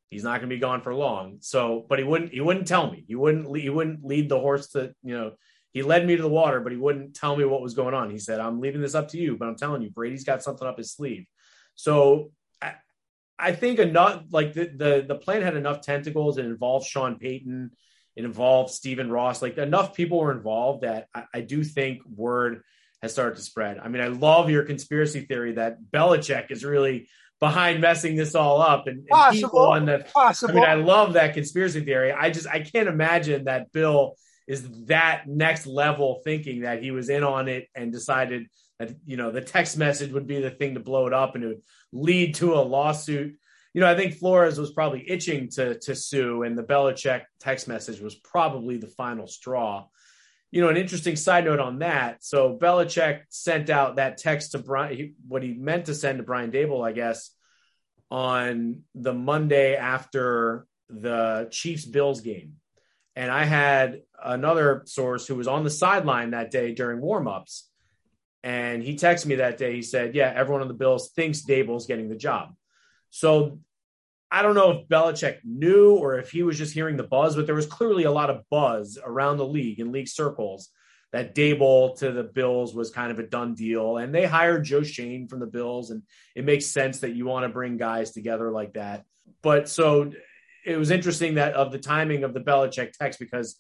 [0.10, 1.38] He's not going to be gone for long.
[1.41, 3.04] So, but he wouldn't, he wouldn't tell me.
[3.08, 5.32] He wouldn't, he wouldn't lead the horse to, you know,
[5.74, 8.10] he led me to the water, but he wouldn't tell me what was going on.
[8.10, 10.65] He said, I'm leaving this up to you, but I'm telling you, Brady's got something
[10.65, 11.26] up his sleeve.
[11.76, 12.76] So I,
[13.38, 16.38] I think enough, like the, the, the plan had enough tentacles.
[16.38, 17.72] It involved Sean Payton
[18.15, 19.41] it involved Stephen Ross.
[19.41, 22.62] Like enough people were involved that I, I, do think word
[23.01, 23.78] has started to spread.
[23.78, 28.62] I mean, I love your conspiracy theory that Belichick is really behind messing this all
[28.62, 30.51] up and, and people on the possible.
[30.51, 32.12] I mean, I love that conspiracy theory.
[32.12, 34.15] I just I can't imagine that Bill
[34.47, 38.47] is that next level thinking that he was in on it and decided
[38.80, 41.43] that you know the text message would be the thing to blow it up and
[41.43, 43.38] it would lead to a lawsuit
[43.76, 47.68] you know, I think Flores was probably itching to to sue, and the Belichick text
[47.68, 49.88] message was probably the final straw.
[50.50, 52.24] You know, an interesting side note on that.
[52.24, 56.24] So Belichick sent out that text to Brian, he, what he meant to send to
[56.24, 57.32] Brian Daboll, I guess,
[58.10, 62.54] on the Monday after the Chiefs Bills game.
[63.18, 67.64] And I had another source who was on the sideline that day during warmups.
[68.42, 69.76] And he texted me that day.
[69.76, 72.56] He said, Yeah, everyone on the Bills thinks Daboll's getting the job.
[73.10, 73.60] So
[74.36, 77.45] I don't know if Belichick knew or if he was just hearing the buzz, but
[77.45, 80.71] there was clearly a lot of buzz around the league in league circles
[81.13, 83.95] that Daboll to the Bills was kind of a done deal.
[83.95, 86.04] And they hired Joe Schoen from the Bills, and
[86.36, 89.06] it makes sense that you want to bring guys together like that.
[89.41, 90.12] But so
[90.65, 93.56] it was interesting that of the timing of the Belichick text because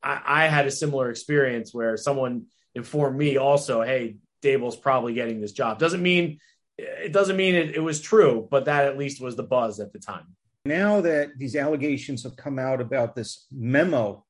[0.00, 2.44] I, I had a similar experience where someone
[2.76, 5.80] informed me also, hey, Daboll's probably getting this job.
[5.80, 6.38] Doesn't mean
[6.78, 9.92] it doesn't mean it, it was true, but that at least was the buzz at
[9.92, 10.26] the time.
[10.64, 14.24] Now that these allegations have come out about this memo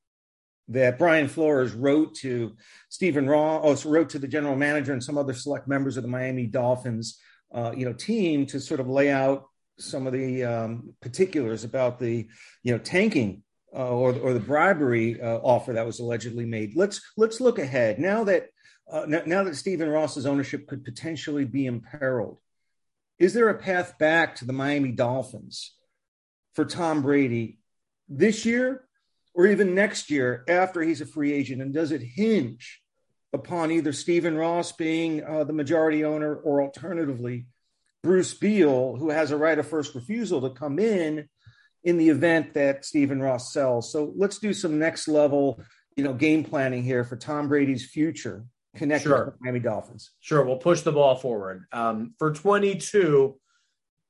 [0.68, 2.56] that Brian Flores wrote to
[2.88, 6.08] Stephen Ross, oh, wrote to the general manager and some other select members of the
[6.08, 7.20] Miami Dolphins,
[7.54, 9.44] uh, you know, team to sort of lay out
[9.78, 12.26] some of the um, particulars about the,
[12.62, 13.42] you know, tanking
[13.74, 16.76] uh, or or the bribery uh, offer that was allegedly made.
[16.76, 18.48] Let's let's look ahead now that
[18.90, 22.38] uh, now, now, that Stephen Ross's ownership could potentially be imperiled,
[23.18, 25.74] is there a path back to the Miami Dolphins
[26.54, 27.58] for Tom Brady
[28.08, 28.84] this year
[29.34, 31.62] or even next year after he's a free agent?
[31.62, 32.82] And does it hinge
[33.32, 37.46] upon either Stephen Ross being uh, the majority owner or alternatively
[38.02, 41.28] Bruce Beal, who has a right of first refusal to come in
[41.84, 43.90] in the event that Stephen Ross sells?
[43.90, 45.60] So let's do some next level
[45.96, 48.44] you know, game planning here for Tom Brady's future
[48.74, 49.24] connected sure.
[49.26, 50.10] the Miami Dolphins?
[50.20, 51.64] Sure, we'll push the ball forward.
[51.72, 53.38] Um, for 22,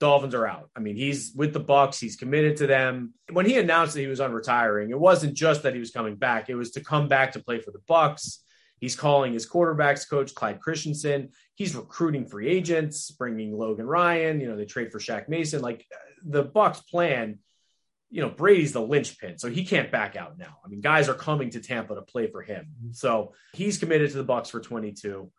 [0.00, 0.70] Dolphins are out.
[0.76, 1.98] I mean, he's with the Bucs.
[1.98, 3.14] He's committed to them.
[3.30, 6.48] When he announced that he was unretiring, it wasn't just that he was coming back.
[6.48, 8.38] It was to come back to play for the Bucs.
[8.80, 11.30] He's calling his quarterbacks coach Clyde Christensen.
[11.54, 14.40] He's recruiting free agents, bringing Logan Ryan.
[14.40, 15.62] You know, they trade for Shaq Mason.
[15.62, 15.86] Like
[16.22, 17.38] the Bucs' plan
[18.14, 20.58] you know, Brady's the linchpin, so he can't back out now.
[20.64, 22.66] I mean, guys are coming to Tampa to play for him.
[22.66, 22.92] Mm-hmm.
[22.92, 25.32] So he's committed to the Bucs for 22.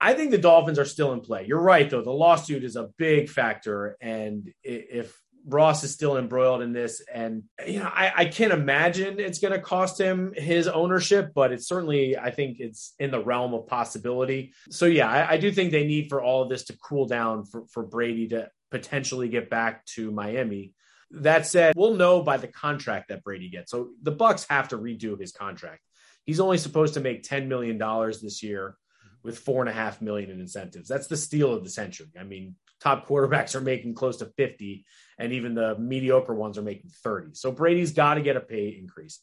[0.00, 1.44] I think the Dolphins are still in play.
[1.48, 2.02] You're right, though.
[2.02, 3.96] The lawsuit is a big factor.
[4.00, 9.18] And if Ross is still embroiled in this, and you know, I, I can't imagine
[9.18, 13.24] it's going to cost him his ownership, but it's certainly, I think it's in the
[13.24, 14.52] realm of possibility.
[14.70, 17.44] So yeah, I, I do think they need for all of this to cool down
[17.44, 20.74] for, for Brady to potentially get back to Miami.
[21.10, 23.70] That said, we'll know by the contract that Brady gets.
[23.70, 25.80] So the Bucs have to redo his contract.
[26.24, 27.78] He's only supposed to make $10 million
[28.22, 28.76] this year
[29.22, 30.88] with four and a half million in incentives.
[30.88, 32.08] That's the steal of the century.
[32.18, 34.84] I mean, top quarterbacks are making close to 50,
[35.18, 37.30] and even the mediocre ones are making 30.
[37.34, 39.20] So Brady's got to get a pay increase.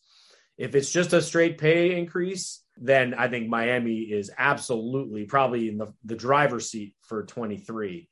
[0.57, 5.77] If it's just a straight pay increase, then I think Miami is absolutely probably in
[5.77, 8.09] the, the driver's seat for 23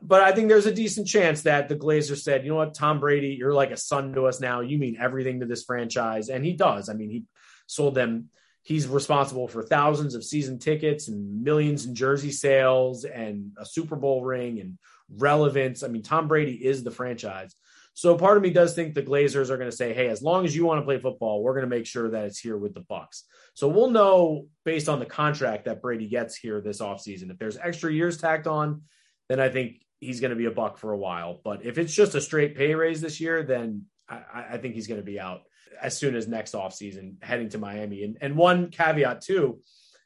[0.00, 3.00] but I think there's a decent chance that the Glazers said, you know what, Tom
[3.00, 4.60] Brady, you're like a son to us now.
[4.60, 6.28] You mean everything to this franchise.
[6.28, 6.88] And he does.
[6.88, 7.24] I mean, he
[7.66, 8.30] sold them.
[8.62, 13.96] He's responsible for thousands of season tickets and millions in jersey sales and a Super
[13.96, 14.78] Bowl ring and
[15.16, 15.82] relevance.
[15.82, 17.54] I mean, Tom Brady is the franchise.
[17.94, 20.44] So part of me does think the Glazers are going to say, "Hey, as long
[20.44, 22.72] as you want to play football, we're going to make sure that it's here with
[22.72, 23.22] the Bucs."
[23.54, 27.32] So we'll know based on the contract that Brady gets here this offseason.
[27.32, 28.82] If there's extra years tacked on,
[29.28, 31.40] then I think he's going to be a buck for a while.
[31.44, 34.86] But if it's just a straight pay raise this year, then I, I think he's
[34.86, 35.42] going to be out
[35.80, 38.04] as soon as next offseason heading to Miami.
[38.04, 39.60] And, and one caveat too,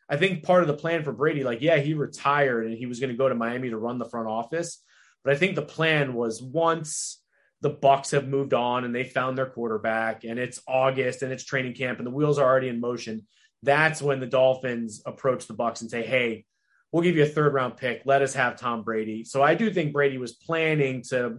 [0.08, 3.00] I think part of the plan for Brady, like, yeah, he retired and he was
[3.00, 4.82] going to go to Miami to run the front office.
[5.24, 7.22] But I think the plan was once
[7.60, 11.44] the Bucs have moved on and they found their quarterback and it's August and it's
[11.44, 13.26] training camp and the wheels are already in motion.
[13.62, 16.44] That's when the Dolphins approach the Bucs and say, "Hey,
[16.92, 18.02] we'll give you a third round pick.
[18.04, 19.24] Let us have Tom Brady.
[19.24, 21.38] So I do think Brady was planning to,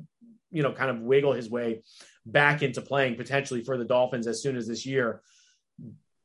[0.51, 1.83] you know, kind of wiggle his way
[2.25, 5.21] back into playing potentially for the Dolphins as soon as this year.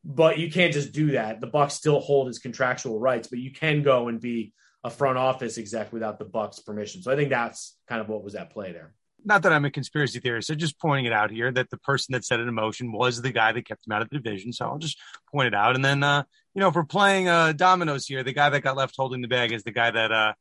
[0.05, 1.41] But you can't just do that.
[1.41, 5.19] The Bucs still hold his contractual rights, but you can go and be a front
[5.19, 7.03] office exec without the Bucs' permission.
[7.03, 9.71] So I think that's kind of what was at play there not that I'm a
[9.71, 12.55] conspiracy theorist, so just pointing it out here that the person that set it in
[12.55, 14.53] motion was the guy that kept him out of the division.
[14.53, 14.99] So I'll just
[15.31, 15.75] point it out.
[15.75, 16.23] And then, uh,
[16.59, 19.53] you know, we're playing uh, dominoes here, the guy that got left holding the bag
[19.53, 20.33] is the guy that uh,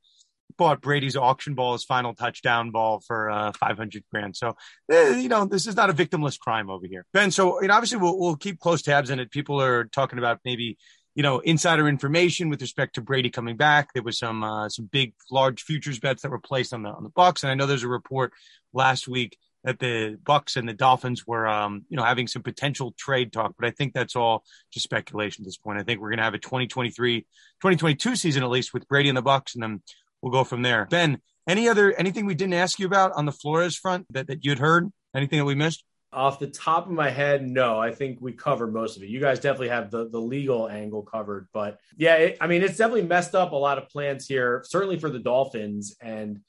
[0.58, 4.36] bought Brady's auction ball, his final touchdown ball for uh, 500 grand.
[4.36, 4.56] So,
[4.92, 7.06] eh, you know, this is not a victimless crime over here.
[7.14, 9.30] Ben, so, you know, obviously we'll, we'll keep close tabs on it.
[9.30, 10.80] People are talking about maybe
[11.14, 13.94] you know, insider information with respect to Brady coming back.
[13.94, 17.04] There was some uh, some big, large futures bets that were placed on the on
[17.04, 18.34] the Bucs, and I know there's a report
[18.72, 19.36] last week
[19.68, 23.54] that the Bucs and the Dolphins were, um, you know, having some potential trade talk,
[23.60, 25.78] but I think that's all just speculation at this point.
[25.78, 29.18] I think we're going to have a 2023, 2022 season at least with Brady and
[29.18, 29.82] the Bucs, and then
[30.22, 30.88] we'll go from there.
[30.90, 34.46] Ben, any other anything we didn't ask you about on the Flores front that, that
[34.46, 34.90] you'd heard?
[35.14, 35.84] Anything that we missed?
[36.14, 37.78] Off the top of my head, no.
[37.78, 39.10] I think we covered most of it.
[39.10, 42.78] You guys definitely have the the legal angle covered, but yeah, it, I mean, it's
[42.78, 44.64] definitely messed up a lot of plans here.
[44.66, 46.40] Certainly for the Dolphins, and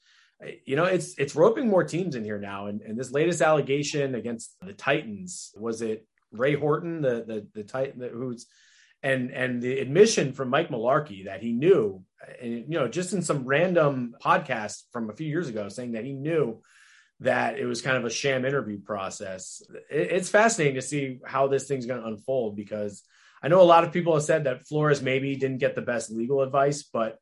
[0.65, 2.67] you know, it's it's roping more teams in here now.
[2.67, 7.63] And, and this latest allegation against the Titans was it Ray Horton, the the the
[7.63, 8.47] Titan who's
[9.03, 12.03] and and the admission from Mike Mularkey that he knew,
[12.41, 16.05] and you know, just in some random podcast from a few years ago, saying that
[16.05, 16.61] he knew
[17.21, 19.61] that it was kind of a sham interview process.
[19.89, 23.03] it's fascinating to see how this thing's going to unfold because
[23.43, 26.11] I know a lot of people have said that Flores maybe didn't get the best
[26.11, 27.17] legal advice, but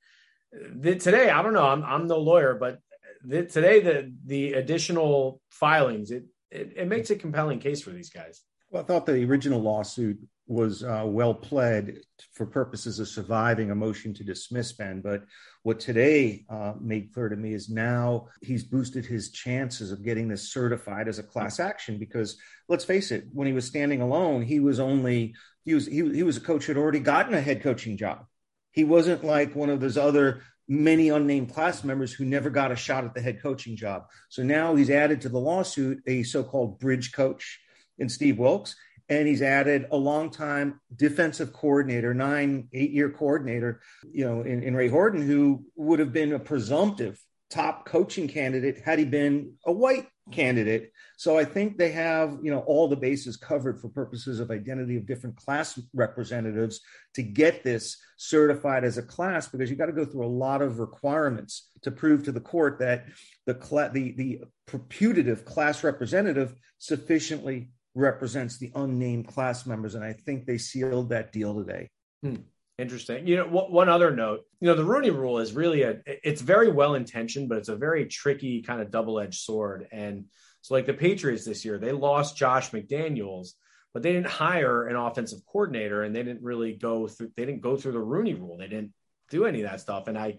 [0.55, 1.65] uh, today I don't know.
[1.65, 2.80] I'm I'm no lawyer, but
[3.22, 8.43] today the the additional filings it, it, it makes a compelling case for these guys.
[8.70, 11.97] Well, I thought the original lawsuit was uh, well pled
[12.34, 15.01] for purposes of surviving a motion to dismiss Ben.
[15.01, 15.24] But
[15.63, 20.28] what today uh, made clear to me is now he's boosted his chances of getting
[20.28, 22.38] this certified as a class action because
[22.70, 26.24] let's face it, when he was standing alone, he was only he was he, he
[26.24, 28.26] was a coach who had already gotten a head coaching job.
[28.72, 32.76] He wasn't like one of those other many unnamed class members who never got a
[32.76, 34.03] shot at the head coaching job.
[34.30, 37.59] So now he's added to the lawsuit a so-called bridge coach
[37.97, 38.76] in Steve Wilks
[39.09, 44.89] and he's added a long-time defensive coordinator, nine, eight-year coordinator, you know, in, in Ray
[44.89, 50.07] Horton, who would have been a presumptive top coaching candidate had he been a white
[50.31, 50.91] candidate.
[51.17, 54.97] So I think they have, you know, all the bases covered for purposes of identity
[54.97, 56.81] of different class representatives
[57.15, 60.61] to get this certified as a class because you got to go through a lot
[60.61, 63.05] of requirements to prove to the court that
[63.45, 64.41] the cl- the the
[64.89, 71.31] putative class representative sufficiently represents the unnamed class members and I think they sealed that
[71.31, 71.89] deal today.
[72.21, 72.35] Hmm.
[72.78, 73.25] Interesting.
[73.25, 76.69] You know, one other note, you know, the Rooney rule is really a, it's very
[76.69, 79.88] well intentioned, but it's a very tricky kind of double edged sword.
[79.91, 80.25] And
[80.61, 83.53] so, like the Patriots this year, they lost Josh McDaniels,
[83.95, 87.61] but they didn't hire an offensive coordinator and they didn't really go through, they didn't
[87.61, 88.57] go through the Rooney rule.
[88.57, 88.93] They didn't
[89.32, 90.07] do any of that stuff.
[90.07, 90.38] And I,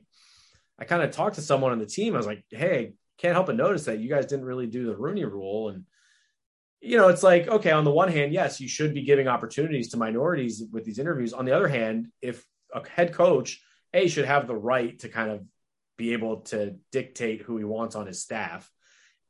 [0.78, 2.14] I kind of talked to someone on the team.
[2.14, 4.96] I was like, hey, can't help but notice that you guys didn't really do the
[4.96, 5.70] Rooney rule.
[5.70, 5.84] And,
[6.80, 9.90] you know, it's like, okay, on the one hand, yes, you should be giving opportunities
[9.90, 11.32] to minorities with these interviews.
[11.32, 13.60] On the other hand, if a head coach,
[13.92, 15.44] A, should have the right to kind of
[15.96, 18.70] be able to dictate who he wants on his staff.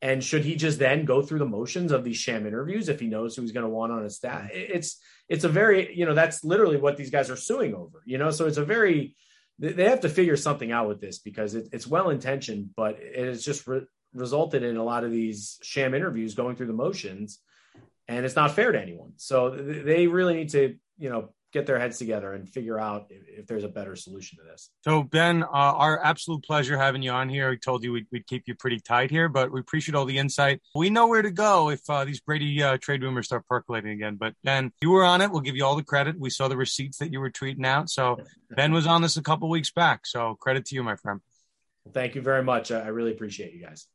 [0.00, 3.06] And should he just then go through the motions of these sham interviews if he
[3.06, 4.42] knows who he's going to want on his staff?
[4.42, 4.76] Mm-hmm.
[4.76, 8.16] It's it's a very, you know, that's literally what these guys are suing over, you
[8.16, 8.30] know.
[8.30, 9.16] So it's a very
[9.58, 13.42] they have to figure something out with this because it, it's well intentioned, but it's
[13.42, 17.40] just re- resulted in a lot of these sham interviews going through the motions
[18.08, 19.12] and it's not fair to anyone.
[19.16, 23.40] So they really need to you know get their heads together and figure out if,
[23.40, 24.70] if there's a better solution to this.
[24.82, 27.50] So ben uh, our absolute pleasure having you on here.
[27.50, 30.18] We told you we'd, we'd, keep you pretty tight here but we appreciate all the
[30.18, 30.60] insight.
[30.74, 34.16] We know where to go if uh, these brady uh, trade rumors start percolating again
[34.16, 35.30] but ben you were on it.
[35.30, 36.18] We'll give you all the credit.
[36.18, 38.18] We saw the receipts that you were tweeting out so
[38.50, 41.20] ben was on this a couple weeks back so credit to you my friend.
[41.92, 42.70] Thank you very much.
[42.70, 43.86] I really appreciate you guys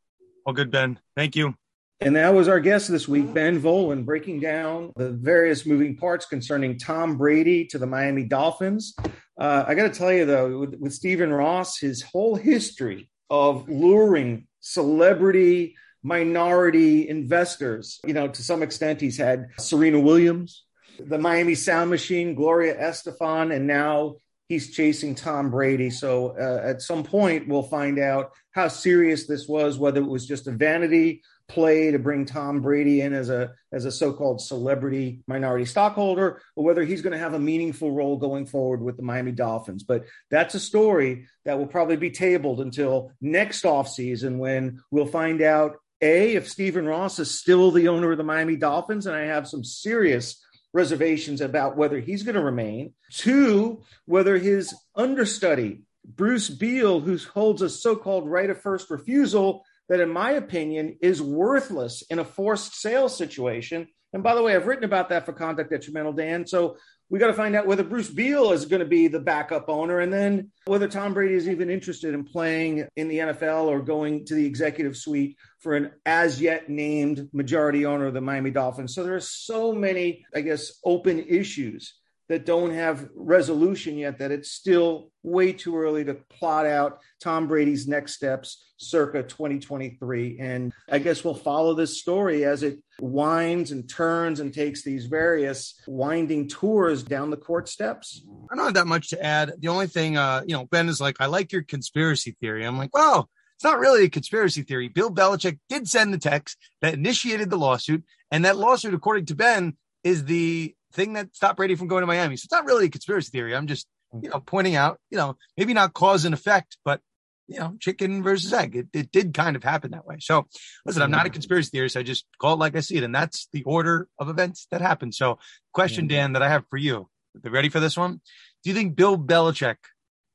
[0.46, 1.00] all good, Ben.
[1.16, 1.56] Thank you.
[2.02, 6.26] And that was our guest this week, Ben Volin, breaking down the various moving parts
[6.26, 8.94] concerning Tom Brady to the Miami Dolphins.
[9.40, 13.70] Uh, I got to tell you, though, with, with Stephen Ross, his whole history of
[13.70, 20.66] luring celebrity minority investors, you know, to some extent, he's had Serena Williams,
[21.00, 24.16] the Miami Sound Machine, Gloria Estefan, and now
[24.48, 25.90] he's chasing Tom Brady.
[25.90, 30.26] So uh, at some point, we'll find out how serious this was, whether it was
[30.26, 35.22] just a vanity play to bring Tom Brady in as a as a so-called celebrity
[35.28, 39.04] minority stockholder, or whether he's going to have a meaningful role going forward with the
[39.04, 39.84] Miami Dolphins.
[39.84, 45.42] But that's a story that will probably be tabled until next offseason when we'll find
[45.42, 49.26] out a if Stephen Ross is still the owner of the Miami Dolphins, and I
[49.26, 50.43] have some serious
[50.74, 52.94] reservations about whether he's going to remain.
[53.12, 59.64] Two, whether his understudy, Bruce Beal, who holds a so called right of first refusal,
[59.90, 63.88] that in my opinion is worthless in a forced sale situation.
[64.14, 66.46] And by the way, I've written about that for Conduct Detrimental, Dan.
[66.46, 66.78] So
[67.10, 70.00] we got to find out whether Bruce Beal is going to be the backup owner
[70.00, 74.26] and then whether Tom Brady is even interested in playing in the NFL or going
[74.26, 78.94] to the executive suite for an as yet named majority owner of the Miami Dolphins.
[78.94, 81.96] So there are so many, I guess, open issues
[82.30, 87.48] that don't have resolution yet that it's still way too early to plot out Tom
[87.48, 93.72] Brady's next steps circa 2023 and I guess we'll follow this story as it winds
[93.72, 98.26] and turns and takes these various winding tours down the court steps.
[98.52, 99.54] I don't have that much to add.
[99.60, 102.66] The only thing uh you know Ben is like I like your conspiracy theory.
[102.66, 104.88] I'm like, "Well, it's not really a conspiracy theory.
[104.88, 109.36] Bill Belichick did send the text that initiated the lawsuit and that lawsuit according to
[109.36, 112.36] Ben is the thing that stopped Brady from going to Miami.
[112.36, 113.56] So it's not really a conspiracy theory.
[113.56, 113.88] I'm just,
[114.22, 117.02] you know, pointing out, you know, maybe not cause and effect, but
[117.48, 118.76] you know, chicken versus egg.
[118.76, 120.18] It, it did kind of happen that way.
[120.20, 120.48] So
[120.86, 121.98] listen, I'm not a conspiracy theorist.
[121.98, 123.04] I just call it like I see it.
[123.04, 125.14] And that's the order of events that happened.
[125.14, 125.40] So
[125.74, 127.10] question, Dan, that I have for you.
[127.36, 128.22] Are you ready for this one?
[128.64, 129.76] Do you think Bill Belichick,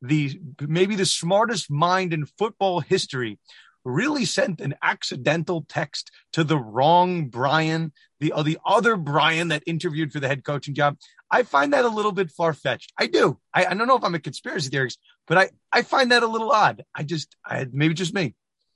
[0.00, 3.38] the maybe the smartest mind in football history,
[3.84, 9.62] really sent an accidental text to the wrong Brian, the, uh, the other Brian that
[9.66, 10.96] interviewed for the head coaching job.
[11.30, 12.92] I find that a little bit far fetched.
[12.98, 13.38] I do.
[13.52, 16.26] I, I, don't know if I'm a conspiracy theorist, but I, I find that a
[16.28, 16.84] little odd.
[16.94, 18.34] I just, I, maybe just me.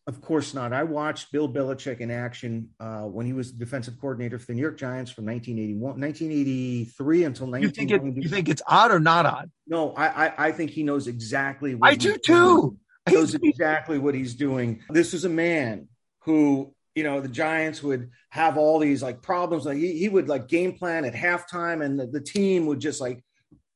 [0.08, 0.72] Of course not.
[0.72, 4.62] I watched Bill Belichick in action uh, when he was defensive coordinator for the New
[4.62, 7.62] York Giants from 1981, 1983 until 1990.
[7.62, 9.48] You think, it, you think it's odd or not odd?
[9.68, 11.76] No, I, I, I think he knows exactly.
[11.76, 12.76] what I do too
[13.08, 14.82] He knows exactly what he's doing.
[14.90, 15.88] This is a man
[16.24, 19.66] who, you know, the Giants would have all these like problems.
[19.66, 23.00] Like he, he would like game plan at halftime, and the, the team would just
[23.00, 23.22] like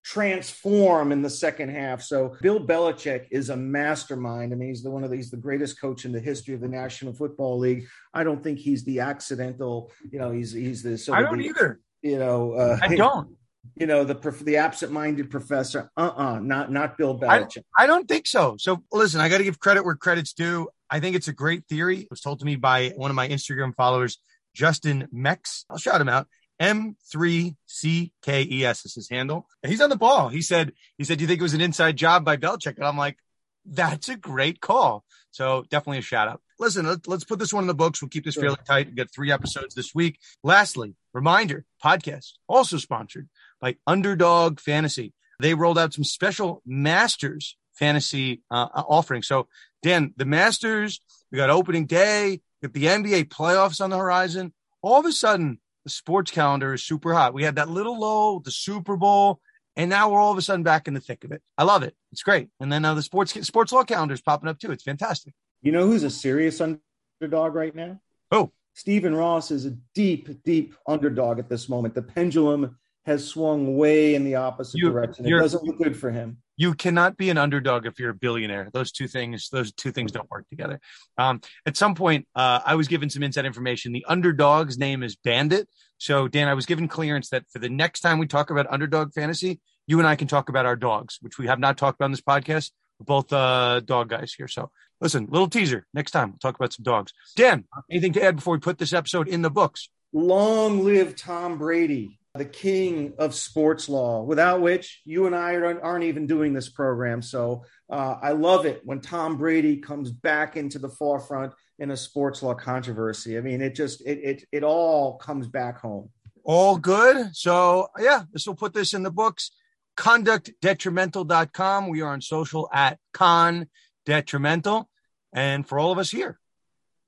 [0.07, 2.01] transform in the second half.
[2.03, 4.53] So Bill Belichick is a mastermind.
[4.53, 6.69] I mean, he's the one of these the greatest coach in the history of the
[6.69, 7.87] National Football League.
[8.15, 9.91] I don't think he's the accidental.
[10.11, 11.13] You know, he's he's the.
[11.13, 11.81] I don't the, either.
[12.03, 13.37] You know, uh, I don't
[13.77, 18.29] you know the the absent-minded professor uh-uh not not bill belichick I, I don't think
[18.29, 21.33] so so listen i got to give credit where credit's due I think it's a
[21.33, 22.01] great theory.
[22.01, 24.19] It was told to me by one of my Instagram followers,
[24.55, 25.65] Justin Mex.
[25.69, 26.29] I'll shout him out.
[26.61, 29.47] M3CKES is his handle.
[29.63, 30.29] And he's on the ball.
[30.29, 32.77] He said, he said, do you think it was an inside job by Belichick?
[32.77, 33.19] And I'm like,
[33.65, 35.05] that's a great call.
[35.31, 36.41] So definitely a shout out.
[36.59, 38.01] Listen, let, us put this one in the books.
[38.01, 38.87] We'll keep this fairly tight.
[38.87, 40.19] We got three episodes this week.
[40.43, 43.29] Lastly, reminder podcast also sponsored
[43.61, 45.13] by Underdog Fantasy.
[45.41, 49.27] They rolled out some special Masters fantasy uh, offerings.
[49.27, 49.49] So
[49.83, 54.55] Dan, the Masters, we got opening day, we got the NBA playoffs on the horizon.
[54.81, 57.33] All of a sudden, the sports calendar is super hot.
[57.33, 59.39] We had that little low, the Super Bowl,
[59.77, 61.41] and now we're all of a sudden back in the thick of it.
[61.57, 61.95] I love it.
[62.11, 62.49] It's great.
[62.59, 64.73] And then now the sports sports law calendar is popping up too.
[64.73, 65.33] It's fantastic.
[65.63, 68.01] You know who's a serious underdog right now?
[68.33, 71.95] Oh, Stephen Ross is a deep, deep underdog at this moment.
[71.95, 75.25] The pendulum has swung way in the opposite you, direction.
[75.25, 76.39] It doesn't look good for him.
[76.57, 78.71] You cannot be an underdog if you're a billionaire.
[78.73, 80.81] Those two things, those two things don't work together.
[81.19, 83.93] Um, at some point, uh, I was given some inside information.
[83.93, 85.69] The underdog's name is Bandit.
[85.99, 89.13] So, Dan, I was given clearance that for the next time we talk about underdog
[89.13, 92.07] fantasy, you and I can talk about our dogs, which we have not talked about
[92.07, 92.71] on this podcast.
[92.99, 94.49] We're both uh, dog guys here.
[94.49, 95.87] So, listen, little teaser.
[95.93, 97.13] Next time, we'll talk about some dogs.
[97.37, 99.91] Dan, anything to add before we put this episode in the books?
[100.13, 106.05] Long live Tom Brady, the king of sports law, without which you and I aren't
[106.05, 107.23] even doing this program.
[107.23, 111.97] So, uh, I love it when Tom Brady comes back into the forefront in a
[111.97, 113.37] sports law controversy.
[113.37, 116.11] I mean, it just it it it all comes back home.
[116.45, 117.35] All good.
[117.35, 119.51] So yeah, this will put this in the books.
[119.97, 121.89] Conductdetrimental.com.
[121.89, 123.69] We are on social at con
[124.05, 124.89] detrimental.
[125.33, 126.39] And for all of us here,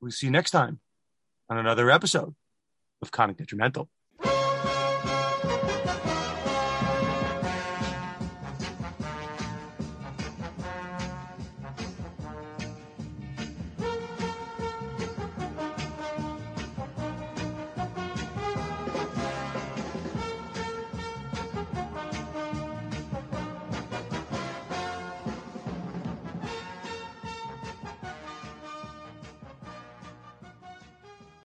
[0.01, 0.81] we see you next time
[1.49, 2.35] on another episode
[3.01, 3.89] of Conduct Detrimental.